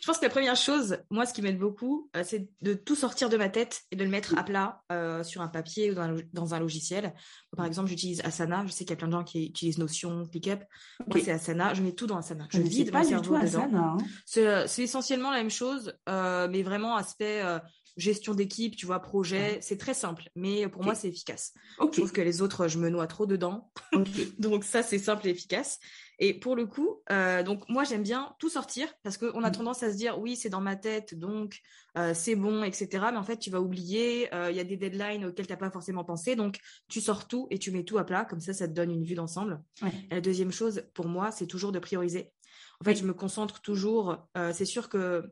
Je 0.00 0.06
pense 0.06 0.18
que 0.18 0.24
la 0.24 0.30
première 0.30 0.56
chose, 0.56 0.98
moi, 1.10 1.26
ce 1.26 1.32
qui 1.32 1.42
m'aide 1.42 1.58
beaucoup, 1.58 2.10
euh, 2.16 2.22
c'est 2.24 2.48
de 2.62 2.74
tout 2.74 2.94
sortir 2.94 3.28
de 3.28 3.36
ma 3.36 3.48
tête 3.48 3.82
et 3.90 3.96
de 3.96 4.04
le 4.04 4.10
mettre 4.10 4.36
à 4.38 4.42
plat 4.42 4.82
euh, 4.92 5.22
sur 5.22 5.40
un 5.40 5.48
papier 5.48 5.90
ou 5.90 5.94
dans 6.32 6.54
un, 6.54 6.60
logiciel. 6.60 7.14
Par 7.56 7.66
exemple, 7.66 7.88
j'utilise 7.88 8.20
Asana. 8.24 8.64
Je 8.66 8.72
sais 8.72 8.84
qu'il 8.84 8.90
y 8.90 8.94
a 8.94 8.96
plein 8.96 9.08
de 9.08 9.12
gens 9.12 9.24
qui 9.24 9.46
utilisent 9.46 9.78
Notion, 9.78 10.26
ClickUp. 10.26 10.60
Moi, 11.06 11.20
c'est 11.24 11.32
Asana. 11.32 11.74
Je 11.74 11.82
mets 11.82 11.92
tout 11.92 12.06
dans 12.06 12.16
Asana. 12.16 12.46
Je 12.50 12.60
vide 12.60 12.92
mon 12.92 13.04
cerveau 13.04 13.38
dedans. 13.38 13.70
Hein. 13.74 13.96
C'est 14.26 14.82
essentiellement 14.82 15.30
la 15.30 15.38
même 15.38 15.50
chose, 15.50 15.94
mais 16.06 16.62
vraiment 16.62 16.96
aspect 16.96 17.42
gestion 17.96 18.34
d'équipe, 18.34 18.76
tu 18.76 18.86
vois, 18.86 19.00
projet. 19.00 19.58
C'est 19.60 19.76
très 19.76 19.94
simple, 19.94 20.30
mais 20.34 20.68
pour 20.68 20.82
moi, 20.82 20.94
c'est 20.94 21.08
efficace. 21.08 21.54
Je 21.80 21.86
trouve 21.86 22.12
que 22.12 22.20
les 22.20 22.42
autres, 22.42 22.68
je 22.68 22.78
me 22.78 22.88
noie 22.88 23.06
trop 23.06 23.26
dedans. 23.26 23.70
donc 24.38 24.64
ça, 24.64 24.82
c'est 24.82 24.98
simple 24.98 25.26
et 25.26 25.30
efficace. 25.30 25.78
Et 26.18 26.32
pour 26.32 26.54
le 26.54 26.66
coup, 26.66 27.02
euh, 27.10 27.42
donc 27.42 27.68
moi 27.68 27.82
j'aime 27.84 28.02
bien 28.02 28.34
tout 28.38 28.48
sortir 28.48 28.88
parce 29.02 29.18
qu'on 29.18 29.42
a 29.42 29.48
mm. 29.48 29.52
tendance 29.52 29.82
à 29.82 29.90
se 29.90 29.96
dire 29.96 30.18
oui 30.18 30.36
c'est 30.36 30.48
dans 30.48 30.60
ma 30.60 30.76
tête 30.76 31.18
donc 31.18 31.60
euh, 31.98 32.12
c'est 32.14 32.36
bon 32.36 32.62
etc. 32.62 33.06
Mais 33.10 33.18
en 33.18 33.24
fait 33.24 33.38
tu 33.38 33.50
vas 33.50 33.60
oublier, 33.60 34.32
euh, 34.32 34.50
il 34.50 34.56
y 34.56 34.60
a 34.60 34.64
des 34.64 34.76
deadlines 34.76 35.24
auxquels 35.24 35.46
tu 35.46 35.52
n'as 35.52 35.58
pas 35.58 35.70
forcément 35.70 36.04
pensé 36.04 36.36
donc 36.36 36.60
tu 36.88 37.00
sors 37.00 37.26
tout 37.26 37.48
et 37.50 37.58
tu 37.58 37.72
mets 37.72 37.84
tout 37.84 37.98
à 37.98 38.04
plat 38.04 38.24
comme 38.24 38.40
ça 38.40 38.52
ça 38.52 38.68
te 38.68 38.72
donne 38.72 38.92
une 38.92 39.04
vue 39.04 39.16
d'ensemble. 39.16 39.60
la 40.10 40.20
deuxième 40.20 40.52
chose 40.52 40.84
pour 40.94 41.08
moi 41.08 41.32
c'est 41.32 41.46
toujours 41.46 41.72
de 41.72 41.80
prioriser. 41.80 42.30
En 42.80 42.84
fait 42.84 42.94
je 42.94 43.04
me 43.04 43.14
concentre 43.14 43.60
toujours. 43.60 44.28
c'est 44.52 44.64
sûr 44.64 44.88
que 44.88 45.24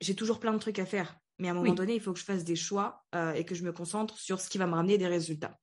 j'ai 0.00 0.14
toujours 0.14 0.40
plein 0.40 0.52
de 0.52 0.58
trucs 0.58 0.78
à 0.78 0.86
faire 0.86 1.18
mais 1.38 1.48
à 1.48 1.50
un 1.50 1.54
moment 1.54 1.74
donné, 1.74 1.94
il 1.94 2.00
faut 2.00 2.12
que 2.12 2.18
je 2.18 2.24
fasse 2.24 2.44
des 2.44 2.56
choix 2.56 3.04
euh, 3.14 3.32
et 3.34 3.44
que 3.44 3.54
je 3.54 3.62
me 3.62 3.72
concentre 3.72 4.18
sur 4.18 4.40
ce 4.40 4.48
qui 4.48 4.58
va 4.58 4.66
me 4.66 4.74
ramener 4.74 4.98
des 4.98 5.06
résultats. 5.06 5.58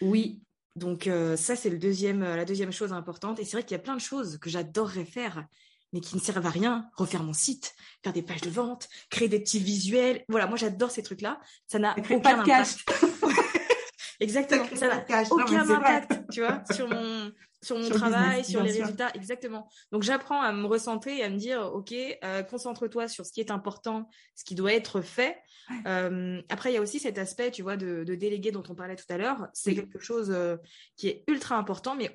Oui. 0.00 0.42
Donc 0.74 1.06
euh, 1.06 1.36
ça, 1.36 1.54
c'est 1.54 1.70
le 1.70 1.78
deuxième, 1.78 2.22
euh, 2.22 2.36
la 2.36 2.44
deuxième 2.44 2.72
chose 2.72 2.92
importante. 2.92 3.38
Et 3.38 3.44
c'est 3.44 3.52
vrai 3.52 3.62
qu'il 3.62 3.72
y 3.72 3.80
a 3.80 3.82
plein 3.82 3.94
de 3.94 4.00
choses 4.00 4.38
que 4.38 4.48
j'adorerais 4.48 5.04
faire, 5.04 5.44
mais 5.92 6.00
qui 6.00 6.16
ne 6.16 6.20
servent 6.20 6.46
à 6.46 6.50
rien. 6.50 6.88
Refaire 6.96 7.22
mon 7.22 7.34
site, 7.34 7.74
faire 8.02 8.14
des 8.14 8.22
pages 8.22 8.40
de 8.40 8.50
vente, 8.50 8.88
créer 9.10 9.28
des 9.28 9.40
petits 9.40 9.58
visuels. 9.58 10.24
Voilà, 10.28 10.46
moi 10.46 10.56
j'adore 10.56 10.90
ces 10.90 11.02
trucs-là. 11.02 11.40
Ça 11.66 11.78
n'a 11.78 11.94
aucun 11.98 12.40
impact. 12.40 12.78
Exactement. 14.20 14.64
Ça 14.74 14.88
n'a 14.88 15.04
aucun 15.30 15.68
impact, 15.68 16.22
tu 16.30 16.40
vois, 16.40 16.62
sur 16.70 16.88
mon, 16.88 17.32
sur 17.62 17.78
mon 17.78 17.88
travail, 17.88 18.44
sur 18.44 18.62
les 18.62 18.72
résultats. 18.72 19.10
Exactement. 19.14 19.68
Donc, 19.92 20.02
j'apprends 20.02 20.40
à 20.42 20.52
me 20.52 20.66
recentrer 20.66 21.18
et 21.18 21.24
à 21.24 21.30
me 21.30 21.36
dire, 21.36 21.70
OK, 21.72 21.92
euh, 21.92 22.42
concentre-toi 22.42 23.08
sur 23.08 23.24
ce 23.24 23.32
qui 23.32 23.40
est 23.40 23.50
important, 23.50 24.08
ce 24.34 24.44
qui 24.44 24.54
doit 24.54 24.72
être 24.72 25.00
fait. 25.00 25.38
Euh, 25.86 26.42
après, 26.48 26.72
il 26.72 26.74
y 26.74 26.78
a 26.78 26.80
aussi 26.80 26.98
cet 26.98 27.18
aspect, 27.18 27.50
tu 27.50 27.62
vois, 27.62 27.76
de, 27.76 28.04
de 28.04 28.14
déléguer 28.14 28.50
dont 28.50 28.64
on 28.68 28.74
parlait 28.74 28.96
tout 28.96 29.10
à 29.10 29.16
l'heure. 29.16 29.48
C'est 29.52 29.74
quelque 29.74 30.00
chose 30.00 30.30
euh, 30.30 30.56
qui 30.96 31.08
est 31.08 31.24
ultra 31.28 31.56
important, 31.56 31.94
mais 31.94 32.10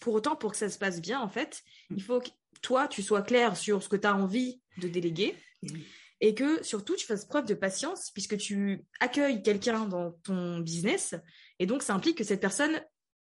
pour 0.00 0.14
autant, 0.14 0.36
pour 0.36 0.52
que 0.52 0.56
ça 0.56 0.68
se 0.68 0.78
passe 0.78 1.00
bien, 1.00 1.20
en 1.20 1.28
fait, 1.28 1.62
mm. 1.90 1.94
il 1.96 2.02
faut 2.02 2.20
que 2.20 2.30
toi, 2.60 2.88
tu 2.88 3.02
sois 3.02 3.22
clair 3.22 3.56
sur 3.56 3.82
ce 3.82 3.88
que 3.88 3.96
tu 3.96 4.06
as 4.06 4.14
envie 4.14 4.60
de 4.78 4.88
déléguer 4.88 5.36
et 6.20 6.34
que 6.34 6.62
surtout 6.64 6.96
tu 6.96 7.06
fasses 7.06 7.24
preuve 7.24 7.46
de 7.46 7.54
patience 7.54 8.10
puisque 8.10 8.36
tu 8.36 8.84
accueilles 9.00 9.42
quelqu'un 9.42 9.86
dans 9.86 10.12
ton 10.24 10.58
business 10.58 11.14
et 11.58 11.66
donc 11.66 11.82
ça 11.82 11.94
implique 11.94 12.18
que 12.18 12.24
cette 12.24 12.40
personne 12.40 12.80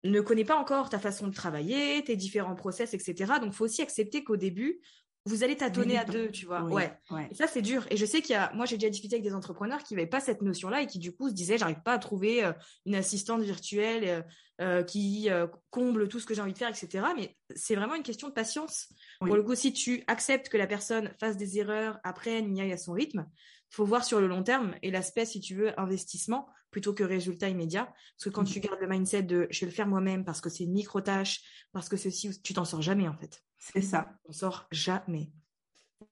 ne 0.04 0.20
connaît 0.20 0.44
pas 0.44 0.56
encore 0.56 0.88
ta 0.88 0.98
façon 0.98 1.28
de 1.28 1.34
travailler, 1.34 2.02
tes 2.04 2.16
différents 2.16 2.54
process, 2.54 2.94
etc. 2.94 3.34
Donc, 3.40 3.52
il 3.52 3.52
faut 3.52 3.64
aussi 3.64 3.82
accepter 3.82 4.24
qu'au 4.24 4.36
début, 4.36 4.80
vous 5.24 5.44
allez 5.44 5.56
tâtonner 5.56 5.96
à 5.96 6.04
deux, 6.04 6.30
tu 6.30 6.46
vois. 6.46 6.62
ouais. 6.64 6.90
Et 7.30 7.34
ça, 7.34 7.46
c'est 7.46 7.62
dur. 7.62 7.86
Et 7.90 7.96
je 7.96 8.04
sais 8.04 8.22
qu'il 8.22 8.32
y 8.32 8.36
a, 8.36 8.52
moi, 8.54 8.66
j'ai 8.66 8.76
déjà 8.76 8.90
discuté 8.90 9.14
avec 9.14 9.24
des 9.24 9.34
entrepreneurs 9.34 9.84
qui 9.84 9.94
n'avaient 9.94 10.08
pas 10.08 10.18
cette 10.18 10.42
notion-là 10.42 10.82
et 10.82 10.86
qui, 10.86 10.98
du 10.98 11.14
coup, 11.14 11.28
se 11.28 11.34
disaient, 11.34 11.58
j'arrive 11.58 11.82
pas 11.84 11.92
à 11.92 11.98
trouver 11.98 12.44
euh, 12.44 12.52
une 12.86 12.96
assistante 12.96 13.42
virtuelle 13.42 14.04
euh, 14.04 14.22
euh, 14.60 14.82
qui 14.82 15.28
comble 15.70 16.08
tout 16.08 16.18
ce 16.18 16.26
que 16.26 16.34
j'ai 16.34 16.42
envie 16.42 16.52
de 16.52 16.58
faire, 16.58 16.68
etc. 16.68 17.04
Mais 17.16 17.36
c'est 17.54 17.76
vraiment 17.76 17.94
une 17.94 18.02
question 18.02 18.28
de 18.28 18.32
patience. 18.32 18.92
Pour 19.20 19.36
le 19.36 19.42
coup, 19.42 19.54
si 19.54 19.72
tu 19.72 20.02
acceptes 20.08 20.48
que 20.48 20.56
la 20.56 20.66
personne 20.66 21.12
fasse 21.20 21.36
des 21.36 21.58
erreurs, 21.58 22.00
apprenne, 22.02 22.56
y 22.56 22.60
aille 22.60 22.72
à 22.72 22.76
son 22.76 22.92
rythme, 22.92 23.26
faut 23.72 23.86
voir 23.86 24.04
sur 24.04 24.20
le 24.20 24.26
long 24.28 24.42
terme 24.42 24.74
et 24.82 24.90
l'aspect, 24.90 25.24
si 25.24 25.40
tu 25.40 25.54
veux, 25.54 25.78
investissement 25.80 26.46
plutôt 26.70 26.92
que 26.92 27.02
résultat 27.02 27.48
immédiat. 27.48 27.86
Parce 27.86 28.24
que 28.24 28.30
quand 28.30 28.44
tu 28.44 28.58
mmh. 28.58 28.62
gardes 28.62 28.80
le 28.80 28.88
mindset 28.88 29.22
de 29.22 29.48
je 29.50 29.60
vais 29.60 29.66
le 29.66 29.72
faire 29.72 29.86
moi-même 29.86 30.24
parce 30.24 30.40
que 30.40 30.50
c'est 30.50 30.64
une 30.64 30.72
micro-tâche, 30.72 31.42
parce 31.72 31.88
que 31.88 31.96
ceci, 31.96 32.40
tu 32.42 32.52
t'en 32.54 32.64
sors 32.64 32.82
jamais 32.82 33.08
en 33.08 33.16
fait. 33.16 33.42
C'est 33.58 33.80
ça. 33.80 34.10
On 34.26 34.32
sort 34.32 34.66
jamais. 34.70 35.32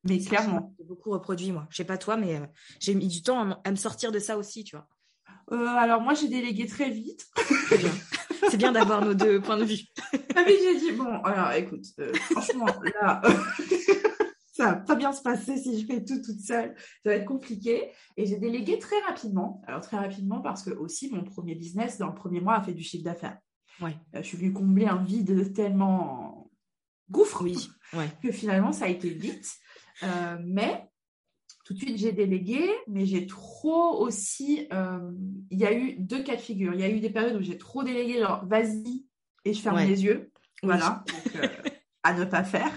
Mais 0.04 0.18
clairement. 0.20 0.74
J'ai 0.78 0.84
beaucoup 0.84 1.10
reproduit 1.10 1.52
moi. 1.52 1.66
Je 1.70 1.76
sais 1.76 1.84
pas 1.84 1.98
toi, 1.98 2.16
mais 2.16 2.36
euh, 2.36 2.46
j'ai 2.78 2.94
mis 2.94 3.08
du 3.08 3.22
temps 3.22 3.60
à, 3.62 3.70
me 3.70 3.76
sortir 3.76 4.10
de 4.12 4.18
ça 4.18 4.38
aussi, 4.38 4.64
tu 4.64 4.76
vois. 4.76 4.88
Euh, 5.52 5.66
alors 5.66 6.00
moi, 6.00 6.14
j'ai 6.14 6.28
délégué 6.28 6.66
très 6.66 6.90
vite. 6.90 7.26
C'est 7.68 7.78
bien. 7.78 7.92
C'est 8.48 8.56
bien 8.56 8.72
d'avoir 8.72 9.04
nos 9.04 9.12
deux 9.12 9.40
points 9.40 9.58
de 9.58 9.64
vue. 9.64 9.80
ah 10.34 10.44
oui, 10.46 10.56
j'ai 10.62 10.78
dit, 10.78 10.92
bon, 10.92 11.22
alors 11.22 11.52
écoute, 11.52 11.84
euh, 11.98 12.12
franchement, 12.30 12.66
là, 13.02 13.20
ça 14.60 14.72
va 14.72 14.76
pas 14.76 14.94
bien 14.94 15.12
se 15.12 15.22
passer 15.22 15.56
si 15.56 15.80
je 15.80 15.86
fais 15.86 16.04
tout 16.04 16.20
toute 16.20 16.40
seule. 16.40 16.74
Ça 17.02 17.10
va 17.10 17.14
être 17.14 17.24
compliqué. 17.24 17.90
Et 18.18 18.26
j'ai 18.26 18.36
délégué 18.36 18.78
très 18.78 19.00
rapidement. 19.06 19.62
Alors 19.66 19.80
très 19.80 19.96
rapidement 19.96 20.42
parce 20.42 20.62
que 20.62 20.70
aussi 20.70 21.10
mon 21.10 21.24
premier 21.24 21.54
business 21.54 21.96
dans 21.96 22.08
le 22.08 22.14
premier 22.14 22.40
mois 22.42 22.56
a 22.56 22.62
fait 22.62 22.74
du 22.74 22.82
chiffre 22.82 23.04
d'affaires. 23.04 23.38
Ouais. 23.80 23.96
Euh, 24.14 24.22
je 24.22 24.28
suis 24.28 24.36
venue 24.36 24.52
combler 24.52 24.84
un 24.84 25.02
vide 25.02 25.54
tellement 25.54 26.50
gouffre 27.10 27.42
oui. 27.42 27.56
que 28.22 28.30
finalement 28.30 28.72
ça 28.72 28.84
a 28.84 28.88
été 28.88 29.08
vite. 29.08 29.50
Euh, 30.02 30.36
mais 30.44 30.86
tout 31.64 31.72
de 31.72 31.78
suite 31.78 31.96
j'ai 31.96 32.12
délégué, 32.12 32.68
mais 32.86 33.06
j'ai 33.06 33.26
trop 33.26 33.98
aussi. 33.98 34.68
Euh, 34.74 35.10
il 35.50 35.58
y 35.58 35.64
a 35.64 35.72
eu 35.72 35.96
deux 35.98 36.22
cas 36.22 36.36
de 36.36 36.40
figure. 36.42 36.74
Il 36.74 36.80
y 36.80 36.84
a 36.84 36.90
eu 36.90 37.00
des 37.00 37.10
périodes 37.10 37.36
où 37.36 37.42
j'ai 37.42 37.56
trop 37.56 37.82
délégué, 37.82 38.20
genre 38.20 38.44
vas-y 38.46 39.06
et 39.46 39.54
je 39.54 39.60
ferme 39.62 39.78
les 39.78 40.04
yeux. 40.04 40.30
Voilà. 40.62 41.02
Donc, 41.34 41.50
à 42.02 42.12
ne 42.12 42.24
pas 42.24 42.44
faire. 42.44 42.72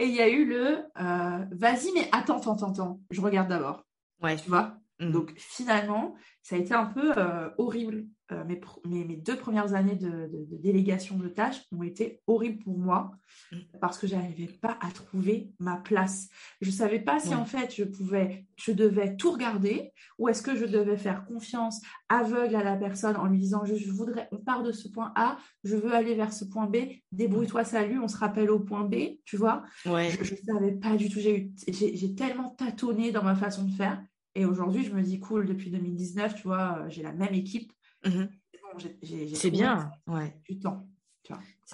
Et 0.00 0.06
il 0.06 0.14
y 0.14 0.22
a 0.22 0.28
eu 0.30 0.46
le 0.46 0.78
euh, 0.98 1.44
vas-y, 1.52 1.92
mais 1.94 2.08
attends, 2.10 2.38
attends, 2.38 2.70
attends, 2.70 3.00
je 3.10 3.20
regarde 3.20 3.48
d'abord. 3.48 3.84
Ouais. 4.22 4.36
Tu 4.36 4.48
vois? 4.48 4.78
Mmh. 5.00 5.10
Donc 5.10 5.32
finalement, 5.36 6.14
ça 6.42 6.56
a 6.56 6.58
été 6.58 6.74
un 6.74 6.86
peu 6.86 7.12
euh, 7.16 7.48
horrible 7.58 8.06
euh, 8.32 8.44
mes, 8.44 9.04
mes, 9.04 9.16
deux 9.16 9.36
premières 9.36 9.74
années 9.74 9.96
de, 9.96 10.30
délégation 10.62 11.16
de 11.16 11.28
tâches 11.28 11.62
ont 11.72 11.82
été 11.82 12.20
horribles 12.26 12.62
pour 12.62 12.78
moi 12.78 13.12
mm. 13.50 13.56
parce 13.80 13.98
que 13.98 14.06
j'arrivais 14.06 14.46
pas 14.46 14.78
à 14.80 14.90
trouver 14.90 15.50
ma 15.58 15.76
place. 15.76 16.28
Je 16.60 16.70
savais 16.70 17.00
pas 17.00 17.18
si 17.18 17.34
en 17.34 17.44
fait 17.44 17.74
je 17.74 17.84
pouvais, 17.84 18.46
je 18.56 18.72
devais 18.72 19.16
tout 19.16 19.32
regarder 19.32 19.92
ou 20.18 20.28
est-ce 20.28 20.42
que 20.42 20.54
je 20.54 20.64
devais 20.64 20.96
faire 20.96 21.24
confiance 21.24 21.80
aveugle 22.08 22.56
à 22.56 22.62
la 22.62 22.76
personne 22.76 23.16
en 23.16 23.26
lui 23.26 23.38
disant 23.38 23.64
je, 23.64 23.90
voudrais, 23.90 24.28
on 24.32 24.38
part 24.38 24.62
de 24.62 24.72
ce 24.72 24.88
point 24.88 25.12
A, 25.16 25.38
je 25.64 25.76
veux 25.76 25.92
aller 25.92 26.14
vers 26.14 26.32
ce 26.32 26.44
point 26.44 26.66
B, 26.66 26.76
débrouille-toi, 27.12 27.64
salut, 27.64 27.98
on 27.98 28.08
se 28.08 28.16
rappelle 28.16 28.50
au 28.50 28.60
point 28.60 28.84
B, 28.84 29.18
tu 29.24 29.36
vois. 29.36 29.62
Ouais. 29.86 30.10
Je, 30.10 30.34
ne 30.34 30.54
savais 30.54 30.72
pas 30.72 30.96
du 30.96 31.08
tout, 31.08 31.20
j'ai 31.20 32.14
tellement 32.14 32.50
tâtonné 32.50 33.12
dans 33.12 33.24
ma 33.24 33.34
façon 33.34 33.64
de 33.64 33.72
faire. 33.72 34.02
Et 34.34 34.44
aujourd'hui, 34.44 34.84
je 34.84 34.92
me 34.92 35.02
dis, 35.02 35.18
cool, 35.18 35.46
depuis 35.46 35.70
2019, 35.70 36.36
tu 36.36 36.42
vois, 36.42 36.84
j'ai 36.88 37.02
la 37.02 37.12
même 37.12 37.34
équipe 37.34 37.72
Mmh 38.06 38.24
c'est 39.34 39.50
bien, 39.50 39.90
ouais. 40.06 40.34
Du 40.48 40.58
temps. 40.58 40.86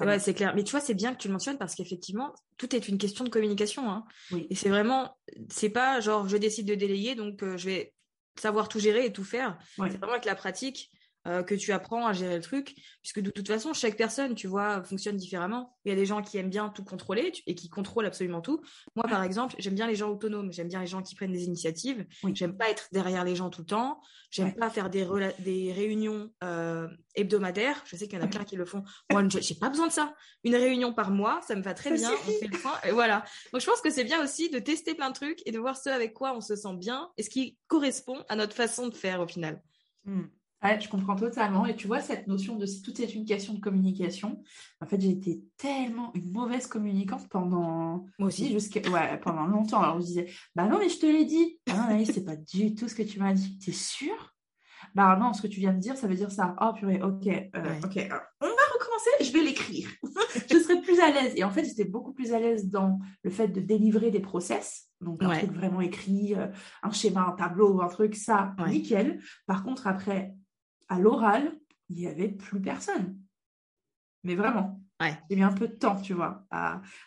Ouais, 0.00 0.18
c'est 0.18 0.34
clair. 0.34 0.54
Mais 0.54 0.64
tu 0.64 0.70
vois, 0.72 0.80
c'est 0.80 0.94
bien 0.94 1.14
que 1.14 1.18
tu 1.18 1.28
le 1.28 1.32
mentionnes 1.32 1.58
parce 1.58 1.74
qu'effectivement, 1.74 2.34
tout 2.56 2.74
est 2.74 2.88
une 2.88 2.98
question 2.98 3.24
de 3.24 3.30
communication. 3.30 3.90
Hein. 3.90 4.04
Et 4.50 4.54
c'est 4.54 4.68
vraiment, 4.68 5.16
c'est 5.48 5.70
pas 5.70 6.00
genre 6.00 6.28
je 6.28 6.36
décide 6.36 6.66
de 6.66 6.74
délayer, 6.74 7.14
donc 7.14 7.42
euh, 7.42 7.56
je 7.56 7.66
vais 7.66 7.94
savoir 8.38 8.68
tout 8.68 8.78
gérer 8.78 9.06
et 9.06 9.12
tout 9.12 9.24
faire. 9.24 9.58
C'est 9.76 9.98
vraiment 9.98 10.12
avec 10.12 10.24
la 10.24 10.34
pratique 10.34 10.90
euh, 11.26 11.42
que 11.42 11.54
tu 11.54 11.72
apprends 11.72 12.06
à 12.06 12.12
gérer 12.12 12.36
le 12.36 12.42
truc, 12.42 12.74
puisque 13.02 13.20
de 13.20 13.30
toute 13.30 13.48
façon, 13.48 13.72
chaque 13.72 13.96
personne, 13.96 14.34
tu 14.34 14.46
vois, 14.46 14.84
fonctionne 14.84 15.16
différemment. 15.16 15.76
Il 15.84 15.88
y 15.88 15.92
a 15.92 15.96
des 15.96 16.06
gens 16.06 16.22
qui 16.22 16.38
aiment 16.38 16.50
bien 16.50 16.68
tout 16.68 16.84
contrôler 16.84 17.32
et 17.46 17.54
qui 17.54 17.68
contrôlent 17.68 18.06
absolument 18.06 18.40
tout. 18.40 18.60
Moi, 18.94 19.06
par 19.08 19.22
exemple, 19.24 19.56
j'aime 19.58 19.74
bien 19.74 19.86
les 19.86 19.96
gens 19.96 20.08
autonomes, 20.10 20.52
j'aime 20.52 20.68
bien 20.68 20.80
les 20.80 20.86
gens 20.86 21.02
qui 21.02 21.14
prennent 21.14 21.32
des 21.32 21.44
initiatives. 21.44 22.06
J'aime 22.32 22.56
pas 22.56 22.70
être 22.70 22.88
derrière 22.92 23.24
les 23.24 23.34
gens 23.34 23.50
tout 23.50 23.62
le 23.62 23.66
temps. 23.66 24.00
J'aime 24.30 24.54
pas 24.54 24.70
faire 24.70 24.88
des, 24.88 25.06
des 25.40 25.72
réunions 25.72 26.30
euh, 26.44 26.88
hebdomadaires. 27.14 27.82
Je 27.86 27.96
sais 27.96 28.06
qu'il 28.06 28.18
y 28.18 28.22
en 28.22 28.24
a 28.24 28.28
plein 28.28 28.44
qui 28.44 28.56
le 28.56 28.64
font. 28.64 28.84
Moi, 29.10 29.24
j'ai 29.28 29.54
pas 29.54 29.68
besoin 29.68 29.88
de 29.88 29.92
ça. 29.92 30.14
Une 30.44 30.54
réunion 30.54 30.92
par 30.92 31.10
mois, 31.10 31.40
ça 31.46 31.56
me 31.56 31.62
va 31.62 31.74
très 31.74 31.92
bien. 31.92 32.10
On 32.12 32.32
fait 32.32 32.46
le 32.46 32.58
point. 32.58 32.74
Et 32.84 32.92
voilà. 32.92 33.24
Donc, 33.52 33.60
je 33.60 33.66
pense 33.66 33.80
que 33.80 33.90
c'est 33.90 34.04
bien 34.04 34.22
aussi 34.22 34.48
de 34.48 34.58
tester 34.58 34.94
plein 34.94 35.10
de 35.10 35.14
trucs 35.14 35.42
et 35.46 35.50
de 35.50 35.58
voir 35.58 35.76
ce 35.76 35.88
avec 35.88 36.14
quoi 36.14 36.36
on 36.36 36.40
se 36.40 36.54
sent 36.54 36.76
bien 36.76 37.10
et 37.16 37.22
ce 37.22 37.30
qui 37.30 37.58
correspond 37.66 38.24
à 38.28 38.36
notre 38.36 38.54
façon 38.54 38.88
de 38.88 38.94
faire 38.94 39.20
au 39.20 39.26
final. 39.26 39.60
Mmh 40.74 40.80
je 40.80 40.88
comprends 40.88 41.16
totalement. 41.16 41.66
Et 41.66 41.76
tu 41.76 41.86
vois, 41.86 42.00
cette 42.00 42.26
notion 42.26 42.56
de 42.56 42.66
si 42.66 42.82
tout 42.82 43.00
est 43.00 43.14
une 43.14 43.24
question 43.24 43.54
de 43.54 43.60
communication, 43.60 44.42
en 44.80 44.86
fait, 44.86 45.00
j'ai 45.00 45.10
été 45.10 45.42
tellement 45.56 46.12
une 46.14 46.30
mauvaise 46.30 46.66
communicante 46.66 47.28
pendant. 47.28 48.06
Moi 48.18 48.28
aussi. 48.28 48.50
Jusqu'à... 48.50 48.80
Ouais, 48.90 49.18
pendant 49.18 49.46
longtemps. 49.46 49.82
Alors, 49.82 50.00
je 50.00 50.06
disais, 50.06 50.26
bah 50.54 50.66
non, 50.66 50.78
mais 50.78 50.88
je 50.88 50.98
te 50.98 51.06
l'ai 51.06 51.24
dit. 51.24 51.58
Ah 51.70 51.88
non, 51.90 52.04
c'est 52.04 52.24
pas 52.24 52.36
du 52.36 52.74
tout 52.74 52.88
ce 52.88 52.94
que 52.94 53.02
tu 53.02 53.18
m'as 53.18 53.32
dit. 53.32 53.58
T'es 53.58 53.72
sûr 53.72 54.34
Bah 54.94 55.16
non, 55.20 55.32
ce 55.32 55.42
que 55.42 55.46
tu 55.46 55.60
viens 55.60 55.72
de 55.72 55.80
dire, 55.80 55.96
ça 55.96 56.06
veut 56.06 56.16
dire 56.16 56.30
ça. 56.30 56.54
Oh 56.60 56.72
purée, 56.74 57.00
ok. 57.02 57.26
Euh, 57.26 57.80
ok. 57.84 58.08
on 58.40 58.46
va 58.46 58.66
recommencer, 58.74 59.10
je 59.20 59.32
vais 59.32 59.42
l'écrire. 59.42 59.88
je 60.50 60.58
serai 60.58 60.80
plus 60.80 60.98
à 61.00 61.10
l'aise. 61.10 61.32
Et 61.36 61.44
en 61.44 61.50
fait, 61.50 61.64
j'étais 61.64 61.84
beaucoup 61.84 62.12
plus 62.12 62.32
à 62.32 62.38
l'aise 62.38 62.68
dans 62.68 62.98
le 63.22 63.30
fait 63.30 63.48
de 63.48 63.60
délivrer 63.60 64.10
des 64.10 64.20
process. 64.20 64.86
Donc, 65.00 65.22
un 65.22 65.36
truc 65.36 65.52
vraiment 65.52 65.82
écrit, 65.82 66.34
euh, 66.34 66.46
un 66.82 66.90
schéma, 66.90 67.26
un 67.28 67.32
tableau, 67.32 67.82
un 67.82 67.88
truc, 67.88 68.14
ça, 68.14 68.54
nickel. 68.66 69.20
Par 69.46 69.62
contre, 69.62 69.86
après, 69.86 70.34
à 70.88 70.98
l'oral, 70.98 71.52
il 71.88 71.96
n'y 71.96 72.06
avait 72.06 72.28
plus 72.28 72.60
personne. 72.60 73.18
Mais 74.24 74.34
vraiment. 74.34 74.80
Ouais. 75.00 75.14
J'ai 75.28 75.36
mis 75.36 75.42
un 75.42 75.52
peu 75.52 75.68
de 75.68 75.74
temps, 75.74 76.00
tu 76.00 76.14
vois, 76.14 76.46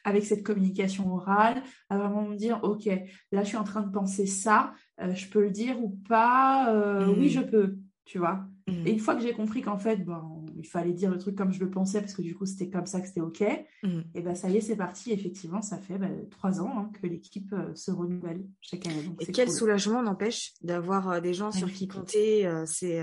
avec 0.03 0.23
cette 0.23 0.43
communication 0.43 1.11
orale, 1.11 1.63
à 1.89 1.97
vraiment 1.97 2.23
me 2.23 2.35
dire, 2.35 2.59
OK, 2.63 2.85
là, 3.31 3.41
je 3.41 3.47
suis 3.47 3.57
en 3.57 3.63
train 3.63 3.81
de 3.81 3.91
penser 3.91 4.27
ça, 4.27 4.73
euh, 5.01 5.13
je 5.15 5.27
peux 5.27 5.41
le 5.41 5.49
dire 5.49 5.81
ou 5.83 5.89
pas 6.07 6.71
euh, 6.71 7.07
Oui, 7.07 7.25
mmh. 7.25 7.29
je 7.29 7.39
peux, 7.39 7.77
tu 8.05 8.19
vois. 8.19 8.45
Mmh. 8.67 8.85
Et 8.85 8.91
une 8.91 8.99
fois 8.99 9.15
que 9.15 9.21
j'ai 9.21 9.33
compris 9.33 9.63
qu'en 9.63 9.79
fait, 9.79 9.97
bon, 10.05 10.38
il 10.59 10.67
fallait 10.67 10.91
dire 10.91 11.09
le 11.09 11.17
truc 11.17 11.35
comme 11.35 11.53
je 11.53 11.59
le 11.59 11.71
pensais, 11.71 12.01
parce 12.01 12.13
que 12.13 12.21
du 12.21 12.35
coup, 12.35 12.45
c'était 12.45 12.69
comme 12.69 12.85
ça 12.85 12.99
que 12.99 13.07
c'était 13.07 13.21
OK, 13.21 13.41
mmh. 13.83 14.01
et 14.13 14.21
ben 14.21 14.35
ça 14.35 14.49
y 14.49 14.57
est, 14.57 14.61
c'est 14.61 14.75
parti. 14.75 15.11
Effectivement, 15.11 15.61
ça 15.61 15.77
fait 15.77 15.97
ben, 15.97 16.27
trois 16.29 16.59
ans 16.59 16.71
hein, 16.77 16.91
que 17.01 17.07
l'équipe 17.07 17.51
euh, 17.53 17.73
se 17.75 17.91
renouvelle 17.91 18.45
chaque 18.59 18.85
année. 18.85 19.09
et 19.19 19.31
quel 19.31 19.49
soulagement 19.49 20.03
n'empêche 20.03 20.53
d'avoir 20.61 21.09
euh, 21.09 21.19
des 21.21 21.33
gens 21.33 21.51
sur 21.51 21.71
qui 21.71 21.87
compter. 21.87 22.45
Euh, 22.45 22.65
c'est 22.67 23.01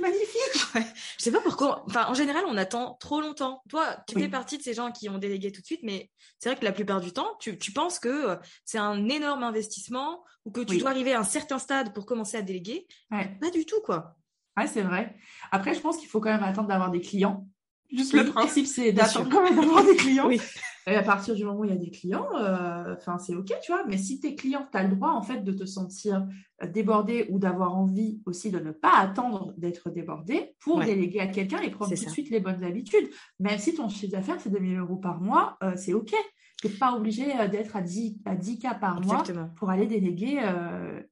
magnifique. 0.00 0.74
ouais. 0.74 0.86
Je 1.18 1.24
sais 1.24 1.32
pas 1.32 1.40
pourquoi. 1.40 1.84
Enfin, 1.86 2.06
en 2.08 2.14
général, 2.14 2.44
on 2.48 2.56
attend 2.56 2.94
trop 2.98 3.20
longtemps. 3.20 3.62
Toi, 3.68 3.96
tu 4.08 4.18
fais 4.18 4.28
partie 4.28 4.58
de 4.58 4.62
ces 4.62 4.74
gens 4.74 4.90
qui 4.90 5.08
ont 5.08 5.18
délégué 5.18 5.52
tout 5.52 5.60
de 5.60 5.66
suite, 5.66 5.82
mais 5.84 6.10
c'est 6.38 6.48
vrai 6.48 6.58
que 6.58 6.64
la 6.64 6.72
plupart 6.72 7.00
du 7.00 7.12
temps, 7.12 7.36
tu, 7.38 7.56
tu 7.56 7.72
penses 7.72 8.00
que 8.00 8.36
c'est 8.64 8.78
un 8.78 9.08
énorme 9.08 9.44
investissement 9.44 10.24
ou 10.44 10.50
que 10.50 10.60
tu 10.60 10.78
dois 10.78 10.90
arriver 10.90 11.12
à 11.12 11.20
un 11.20 11.24
certain 11.24 11.58
stade 11.58 11.94
pour 11.94 12.04
commencer 12.04 12.36
à 12.36 12.42
déléguer. 12.42 12.86
Pas 13.10 13.50
du 13.52 13.64
tout, 13.64 13.80
quoi. 13.84 14.16
Ouais, 14.56 14.66
c'est 14.66 14.82
vrai. 14.82 15.14
Après, 15.52 15.74
je 15.74 15.80
pense 15.80 15.96
qu'il 15.98 16.08
faut 16.08 16.20
quand 16.20 16.32
même 16.32 16.42
attendre 16.42 16.68
d'avoir 16.68 16.90
des 16.90 17.00
clients. 17.00 17.46
Juste 17.92 18.14
le 18.14 18.24
principe, 18.24 18.66
c'est 18.66 18.92
d'attendre 18.92 19.28
quand 19.30 19.42
même 19.42 19.56
d'avoir 19.56 19.84
des 19.84 19.96
clients. 19.96 20.26
Oui. 20.26 20.40
Et 20.88 20.94
à 20.94 21.02
partir 21.02 21.34
du 21.34 21.44
moment 21.44 21.60
où 21.60 21.64
il 21.64 21.70
y 21.70 21.74
a 21.74 21.78
des 21.78 21.90
clients, 21.90 22.28
euh, 22.38 22.94
c'est 23.18 23.34
OK, 23.34 23.52
tu 23.62 23.72
vois. 23.72 23.84
Mais 23.86 23.98
si 23.98 24.20
tes 24.20 24.36
clients, 24.36 24.68
tu 24.70 24.78
as 24.78 24.84
le 24.84 24.94
droit, 24.94 25.10
en 25.10 25.22
fait, 25.22 25.42
de 25.42 25.52
te 25.52 25.64
sentir 25.64 26.24
euh, 26.62 26.68
débordé 26.68 27.26
ou 27.30 27.40
d'avoir 27.40 27.76
envie 27.76 28.20
aussi 28.24 28.52
de 28.52 28.60
ne 28.60 28.70
pas 28.70 28.96
attendre 28.96 29.52
d'être 29.56 29.90
débordé 29.90 30.54
pour 30.60 30.78
déléguer 30.80 31.18
à 31.18 31.26
quelqu'un 31.26 31.60
et 31.60 31.70
prendre 31.70 31.92
tout 31.92 32.04
de 32.04 32.10
suite 32.10 32.30
les 32.30 32.38
bonnes 32.38 32.62
habitudes. 32.62 33.08
Même 33.40 33.58
si 33.58 33.74
ton 33.74 33.88
chiffre 33.88 34.12
d'affaires, 34.12 34.40
c'est 34.40 34.50
2000 34.50 34.78
euros 34.78 34.96
par 34.96 35.20
mois, 35.20 35.56
euh, 35.64 35.72
c'est 35.74 35.92
OK. 35.92 36.14
Tu 36.60 36.68
n'es 36.68 36.72
pas 36.74 36.94
obligé 36.94 37.26
d'être 37.48 37.76
à 37.76 37.82
10, 37.82 38.20
à 38.24 38.36
10 38.36 38.58
cas 38.60 38.74
par 38.74 39.00
mois 39.00 39.24
pour 39.56 39.70
aller 39.70 39.86
déléguer 39.86 40.40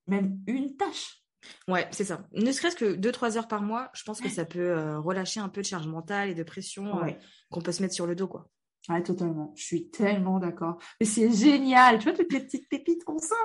même 0.07 0.39
une 0.47 0.75
tâche. 0.77 1.24
Ouais, 1.69 1.87
c'est 1.91 2.05
ça. 2.05 2.27
Ne 2.33 2.53
serait-ce 2.53 2.77
que 2.77 2.95
2-3 2.95 3.37
heures 3.37 3.49
par 3.49 3.63
mois, 3.63 3.91
je 3.95 4.03
pense 4.05 4.21
que 4.21 4.29
ça 4.29 4.45
peut 4.45 4.71
euh, 4.71 4.99
relâcher 4.99 5.41
un 5.41 5.49
peu 5.49 5.63
de 5.63 5.67
charge 5.67 5.87
mentale 5.87 6.31
et 6.31 6.35
de 6.35 6.43
pression 6.43 7.03
euh, 7.03 7.11
qu'on 7.51 7.61
peut 7.61 7.73
se 7.73 7.83
mettre 7.83 7.95
sur 7.95 8.07
le 8.07 8.15
dos, 8.15 8.29
quoi. 8.29 8.49
Ouais, 8.89 9.03
totalement. 9.03 9.53
Je 9.57 9.65
suis 9.65 9.91
tellement 9.91 10.39
d'accord. 10.39 10.79
Mais 11.01 11.07
c'est 11.07 11.33
génial. 11.33 11.99
Tu 11.99 12.05
vois, 12.05 12.13
toutes 12.13 12.33
les 12.33 12.41
petites 12.41 12.69
pépites 12.69 13.05
qu'on 13.05 13.19
sort. 13.19 13.39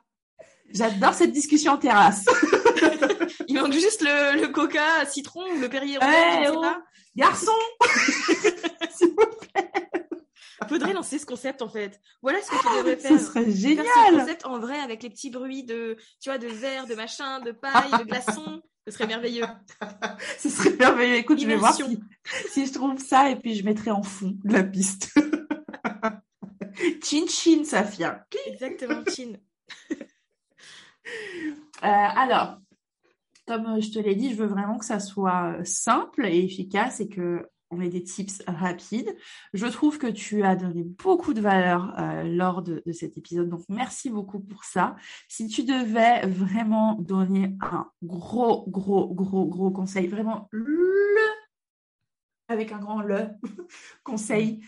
J'adore 0.73 1.13
cette 1.13 1.31
discussion 1.31 1.73
en 1.73 1.77
terrasse. 1.77 2.25
Il 3.47 3.59
manque 3.59 3.73
juste 3.73 4.01
le, 4.01 4.47
coca 4.47 5.05
citron 5.05 5.43
ou 5.55 5.59
le 5.59 5.69
Perrier 5.69 5.99
ouais, 5.99 6.49
oh. 6.51 6.63
Garçon 7.15 7.51
faudrait 10.67 10.93
lancer 10.93 11.19
ce 11.19 11.25
concept 11.25 11.61
en 11.61 11.69
fait. 11.69 11.99
Voilà 12.21 12.41
ce 12.41 12.49
que 12.49 12.61
tu 12.61 12.77
devrais 12.77 12.97
faire. 12.97 13.19
Ce 13.19 13.25
serait 13.25 13.51
génial. 13.51 13.85
ce 13.85 14.19
concept 14.19 14.45
en 14.45 14.59
vrai 14.59 14.79
avec 14.79 15.03
les 15.03 15.09
petits 15.09 15.29
bruits 15.29 15.63
de, 15.63 15.97
tu 16.19 16.29
vois, 16.29 16.37
de 16.37 16.47
verre, 16.47 16.87
de 16.87 16.95
machin, 16.95 17.39
de 17.39 17.51
paille, 17.51 17.91
de 17.99 18.03
glaçons. 18.03 18.61
Ce 18.85 18.93
serait 18.93 19.07
merveilleux. 19.07 19.45
ce 20.37 20.49
serait 20.49 20.75
merveilleux. 20.75 21.15
Écoute, 21.15 21.39
je 21.39 21.47
vais 21.47 21.55
voir 21.55 21.73
si, 21.73 21.83
si, 22.49 22.65
je 22.65 22.73
trouve 22.73 22.99
ça 22.99 23.29
et 23.29 23.37
puis 23.37 23.55
je 23.55 23.63
mettrai 23.63 23.91
en 23.91 24.03
fond 24.03 24.35
de 24.43 24.53
la 24.53 24.63
piste. 24.63 25.13
chin 27.03 27.25
chin, 27.27 27.63
Safia. 27.63 28.25
Exactement, 28.47 29.03
chin. 29.07 29.33
Euh, 31.83 31.87
alors, 31.87 32.59
comme 33.45 33.81
je 33.81 33.91
te 33.91 33.99
l'ai 33.99 34.15
dit, 34.15 34.31
je 34.31 34.37
veux 34.37 34.47
vraiment 34.47 34.77
que 34.77 34.85
ça 34.85 34.99
soit 34.99 35.57
simple 35.65 36.25
et 36.25 36.43
efficace 36.45 37.01
et 37.01 37.09
que 37.09 37.49
on 37.73 37.77
met 37.77 37.89
des 37.89 38.03
tips 38.03 38.43
rapides. 38.47 39.15
Je 39.53 39.65
trouve 39.67 39.97
que 39.97 40.07
tu 40.07 40.43
as 40.43 40.55
donné 40.55 40.83
beaucoup 40.83 41.33
de 41.33 41.41
valeur 41.41 41.93
euh, 41.99 42.23
lors 42.23 42.61
de, 42.61 42.83
cet 42.91 43.17
épisode, 43.17 43.49
donc 43.49 43.63
merci 43.69 44.09
beaucoup 44.09 44.39
pour 44.39 44.63
ça. 44.63 44.95
Si 45.27 45.47
tu 45.47 45.63
devais 45.63 46.25
vraiment 46.27 46.95
donner 46.95 47.55
un 47.61 47.87
gros, 48.03 48.65
gros, 48.69 49.13
gros, 49.13 49.45
gros 49.47 49.71
conseil, 49.71 50.07
vraiment 50.07 50.47
le, 50.51 51.19
avec 52.47 52.71
un 52.71 52.79
grand 52.79 53.01
le 53.01 53.29
conseil, 54.03 54.61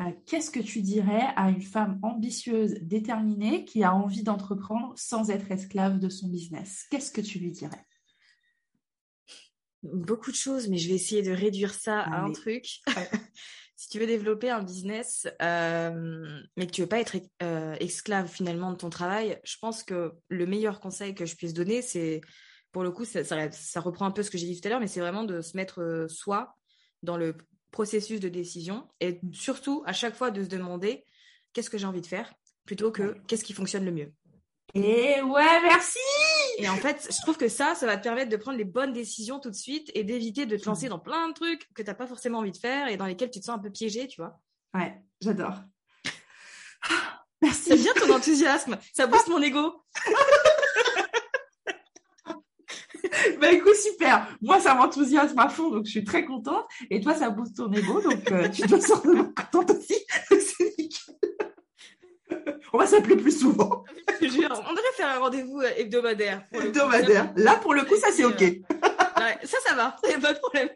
euh, 0.00 0.04
qu'est-ce 0.26 0.50
que 0.50 0.60
tu 0.60 0.80
dirais 0.80 1.28
à 1.36 1.50
une 1.50 1.62
femme 1.62 1.98
ambitieuse, 2.02 2.74
déterminée, 2.82 3.64
qui 3.64 3.82
a 3.82 3.94
envie 3.94 4.22
d'entreprendre 4.22 4.92
sans 4.96 5.30
être 5.30 5.50
esclave 5.50 5.98
de 5.98 6.08
son 6.08 6.28
business? 6.28 6.86
Qu'est-ce 6.90 7.10
que 7.10 7.20
tu 7.20 7.38
lui 7.38 7.50
dirais? 7.50 7.84
Beaucoup 9.82 10.30
de 10.30 10.36
choses, 10.36 10.68
mais 10.68 10.78
je 10.78 10.88
vais 10.88 10.94
essayer 10.94 11.22
de 11.22 11.32
réduire 11.32 11.74
ça 11.74 12.00
à 12.00 12.22
un 12.22 12.32
truc. 12.32 12.80
si 13.76 13.88
tu 13.88 13.98
veux 13.98 14.06
développer 14.06 14.48
un 14.48 14.62
business, 14.62 15.26
euh, 15.42 16.40
mais 16.56 16.66
que 16.66 16.70
tu 16.70 16.82
veux 16.82 16.88
pas 16.88 17.00
être 17.00 17.16
euh, 17.42 17.74
esclave 17.80 18.28
finalement 18.28 18.70
de 18.70 18.76
ton 18.76 18.90
travail, 18.90 19.40
je 19.42 19.56
pense 19.60 19.82
que 19.82 20.12
le 20.28 20.46
meilleur 20.46 20.78
conseil 20.78 21.14
que 21.14 21.26
je 21.26 21.34
puisse 21.34 21.52
donner, 21.52 21.82
c'est, 21.82 22.20
pour 22.70 22.84
le 22.84 22.92
coup, 22.92 23.04
ça, 23.04 23.24
ça, 23.24 23.80
reprend 23.80 24.06
un 24.06 24.12
peu 24.12 24.22
ce 24.22 24.30
que 24.30 24.38
j'ai 24.38 24.46
dit 24.46 24.60
tout 24.60 24.68
à 24.68 24.70
l'heure, 24.70 24.80
mais 24.80 24.86
c'est 24.86 25.00
vraiment 25.00 25.24
de 25.24 25.40
se 25.40 25.56
mettre 25.56 25.82
euh, 25.82 26.06
soi 26.06 26.54
dans 27.02 27.16
le 27.16 27.36
processus 27.72 28.20
de 28.20 28.28
décision 28.28 28.86
et 29.00 29.20
surtout 29.32 29.82
à 29.86 29.92
chaque 29.92 30.14
fois 30.14 30.30
de 30.30 30.44
se 30.44 30.48
demander 30.48 31.04
qu'est-ce 31.52 31.70
que 31.70 31.78
j'ai 31.78 31.86
envie 31.86 32.02
de 32.02 32.06
faire 32.06 32.32
plutôt 32.66 32.92
que 32.92 33.16
qu'est-ce 33.26 33.42
qui 33.42 33.52
fonctionne 33.52 33.84
le 33.84 33.90
mieux. 33.90 34.12
Et 34.74 35.20
ouais, 35.20 35.62
merci 35.62 35.98
et 36.58 36.68
en 36.68 36.76
fait, 36.76 37.08
je 37.10 37.20
trouve 37.22 37.36
que 37.36 37.48
ça, 37.48 37.74
ça 37.74 37.86
va 37.86 37.96
te 37.96 38.02
permettre 38.02 38.30
de 38.30 38.36
prendre 38.36 38.58
les 38.58 38.64
bonnes 38.64 38.92
décisions 38.92 39.40
tout 39.40 39.50
de 39.50 39.54
suite 39.54 39.90
et 39.94 40.04
d'éviter 40.04 40.46
de 40.46 40.56
te 40.56 40.66
lancer 40.66 40.88
dans 40.88 40.98
plein 40.98 41.28
de 41.28 41.34
trucs 41.34 41.68
que 41.74 41.82
tu 41.82 41.88
n'as 41.88 41.94
pas 41.94 42.06
forcément 42.06 42.38
envie 42.38 42.52
de 42.52 42.56
faire 42.56 42.88
et 42.88 42.96
dans 42.96 43.06
lesquels 43.06 43.30
tu 43.30 43.40
te 43.40 43.44
sens 43.44 43.56
un 43.56 43.58
peu 43.58 43.70
piégé, 43.70 44.06
tu 44.06 44.20
vois. 44.20 44.38
Ouais, 44.74 45.02
j'adore. 45.20 45.54
Merci. 47.40 47.70
C'est 47.70 47.76
bien 47.76 47.92
ton 47.94 48.14
enthousiasme. 48.14 48.78
Ça 48.92 49.06
booste 49.06 49.28
mon 49.28 49.42
ego. 49.42 49.82
bah 53.40 53.52
écoute, 53.52 53.74
super. 53.74 54.28
Moi, 54.40 54.60
ça 54.60 54.74
m'enthousiasme 54.74 55.38
à 55.38 55.48
fond, 55.48 55.70
donc 55.70 55.86
je 55.86 55.90
suis 55.90 56.04
très 56.04 56.24
contente. 56.24 56.66
Et 56.90 57.00
toi, 57.00 57.14
ça 57.14 57.30
booste 57.30 57.56
ton 57.56 57.72
ego, 57.72 58.00
donc 58.00 58.30
euh, 58.30 58.48
tu 58.48 58.62
dois 58.62 58.80
sortir 58.80 59.32
contente 59.34 59.70
aussi. 59.70 59.96
On 62.72 62.78
va 62.78 62.86
s'appeler 62.86 63.16
plus 63.16 63.38
souvent. 63.38 63.84
Je 64.20 64.28
jure, 64.28 64.48
on 64.50 64.70
devrait 64.70 64.92
faire 64.96 65.08
un 65.08 65.18
rendez-vous 65.18 65.60
euh, 65.60 65.70
hebdomadaire. 65.76 66.44
Hebdomadaire. 66.52 67.32
Là, 67.36 67.56
pour 67.56 67.74
le 67.74 67.82
coup, 67.82 67.96
ça, 67.96 68.08
c'est 68.12 68.24
OK. 68.24 68.42
ça, 69.42 69.56
ça 69.66 69.74
va. 69.74 69.96
Il 70.04 70.08
n'y 70.08 70.14
a 70.14 70.20
pas 70.20 70.32
de 70.32 70.38
problème. 70.38 70.70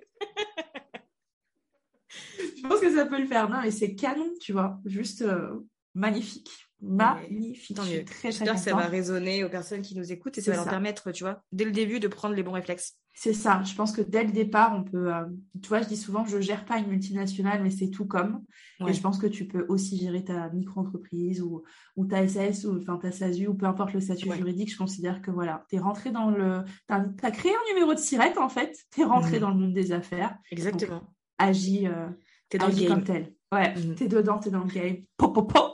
Je 2.39 2.69
pense 2.69 2.81
que 2.81 2.95
ça 2.95 3.07
peut 3.07 3.19
le 3.19 3.27
faire. 3.27 3.49
Non, 3.49 3.61
mais 3.63 3.71
c'est 3.71 3.95
canon, 3.95 4.31
tu 4.41 4.53
vois. 4.53 4.79
Juste 4.85 5.23
euh, 5.23 5.61
magnifique 5.95 6.66
magnifique. 6.81 7.79
J'espère 8.23 8.55
que 8.55 8.61
ça 8.61 8.75
va 8.75 8.87
résonner 8.87 9.45
aux 9.45 9.49
personnes 9.49 9.83
qui 9.83 9.97
nous 9.97 10.13
écoutent 10.13 10.39
et 10.39 10.41
ça 10.41 10.53
va 10.53 10.59
leur 10.59 10.69
permettre, 10.69 11.11
tu 11.13 11.25
vois, 11.25 11.43
dès 11.53 11.65
le 11.65 11.73
début 11.73 12.01
de 12.01 12.09
prendre 12.09 12.35
les 12.35 12.43
bons 12.43 12.53
réflexes. 12.53 12.99
C'est 13.19 13.33
ça. 13.33 13.63
Je 13.65 13.75
pense 13.75 13.93
que 13.93 14.03
dès 14.03 14.25
le 14.25 14.31
départ, 14.31 14.75
on 14.77 14.85
peut. 14.85 15.11
Euh, 15.13 15.25
tu 15.63 15.69
vois, 15.71 15.81
je 15.81 15.89
dis 15.89 15.97
souvent, 15.97 16.27
je 16.27 16.39
gère 16.39 16.67
pas 16.67 16.77
une 16.77 16.89
multinationale, 16.89 17.63
mais 17.63 17.71
c'est 17.71 17.89
tout 17.89 18.05
comme. 18.05 18.45
Et 18.87 18.93
je 18.93 19.01
pense 19.01 19.19
que 19.19 19.27
tu 19.27 19.47
peux 19.47 19.65
aussi 19.71 19.99
gérer 19.99 20.23
ta 20.23 20.51
micro-entreprise 20.51 21.41
ou, 21.41 21.63
ou 21.97 22.05
ta 22.05 22.29
SS 22.29 22.67
ou 22.67 22.79
enfin 22.79 22.99
ta 22.99 23.11
SASU 23.11 23.47
ou 23.47 23.55
peu 23.55 23.65
importe 23.65 23.95
le 23.95 24.01
statut 24.01 24.31
juridique. 24.31 24.71
Je 24.71 24.77
considère 24.77 25.23
que 25.23 25.31
voilà, 25.31 25.65
tu 25.71 25.77
es 25.77 25.79
rentré 25.79 26.11
dans 26.11 26.31
le. 26.31 26.63
Tu 26.89 26.95
as, 26.95 27.31
créé 27.31 27.53
un 27.53 27.73
numéro 27.73 27.95
de 27.95 27.99
sirette 27.99 28.37
en 28.37 28.51
fait. 28.51 28.77
Tu 28.93 29.01
es 29.01 29.05
rentré 29.05 29.39
mmh. 29.39 29.41
dans 29.41 29.51
le 29.51 29.57
monde 29.57 29.73
des 29.73 29.93
affaires. 29.93 30.37
Exactement. 30.51 31.03
agis. 31.39 31.87
Euh, 31.87 32.09
es 32.51 32.59
dans 32.59 32.69
le 32.69 32.75
game. 32.75 32.89
comme 32.89 33.05
tel. 33.05 33.33
Ouais, 33.51 33.75
mmh. 33.75 33.95
tu 33.95 34.05
es 34.05 34.09
dedans, 34.09 34.39
tu 34.39 34.49
es 34.49 34.51
dans 34.51 34.65
le 34.65 34.71
game. 34.71 34.99
Pop, 35.17 35.35
pop, 35.35 35.51
pop. 35.51 35.73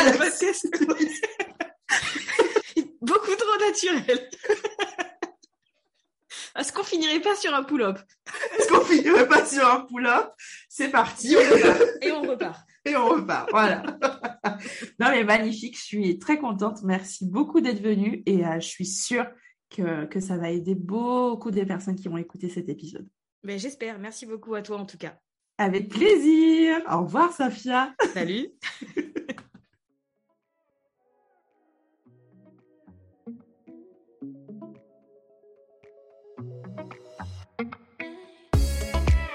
Beaucoup 3.00 3.34
trop 3.34 3.58
naturel. 3.60 4.28
Est-ce 6.58 6.72
qu'on 6.72 6.82
finirait 6.82 7.20
pas 7.20 7.36
sur 7.36 7.54
un 7.54 7.62
pull-up 7.62 7.98
Est-ce 8.58 8.68
qu'on 8.68 8.84
finirait 8.84 9.28
pas 9.28 9.46
sur 9.46 9.66
un 9.66 9.80
pull-up? 9.80 10.30
C'est 10.68 10.90
parti. 10.90 11.34
Et 12.02 12.12
on 12.12 12.22
repart. 12.22 12.60
Et 12.84 12.96
on 12.96 13.08
repart. 13.08 13.48
Voilà. 13.50 13.82
non 14.98 15.10
mais 15.10 15.24
magnifique. 15.24 15.76
Je 15.76 15.82
suis 15.82 16.18
très 16.18 16.38
contente. 16.38 16.82
Merci 16.82 17.26
beaucoup 17.26 17.60
d'être 17.60 17.80
venu 17.80 18.22
et 18.26 18.44
euh, 18.44 18.60
je 18.60 18.66
suis 18.66 18.86
sûre 18.86 19.26
que, 19.70 20.06
que 20.06 20.20
ça 20.20 20.36
va 20.36 20.50
aider 20.50 20.74
beaucoup 20.74 21.50
des 21.50 21.64
personnes 21.64 21.96
qui 21.96 22.08
vont 22.08 22.18
écouter 22.18 22.48
cet 22.48 22.68
épisode. 22.68 23.08
Mais 23.44 23.58
j'espère. 23.58 23.98
Merci 23.98 24.26
beaucoup 24.26 24.54
à 24.54 24.62
toi 24.62 24.78
en 24.78 24.86
tout 24.86 24.98
cas. 24.98 25.16
Avec 25.56 25.88
plaisir. 25.88 26.80
Au 26.90 27.02
revoir, 27.02 27.32
Safia. 27.32 27.94
Salut. 28.14 28.48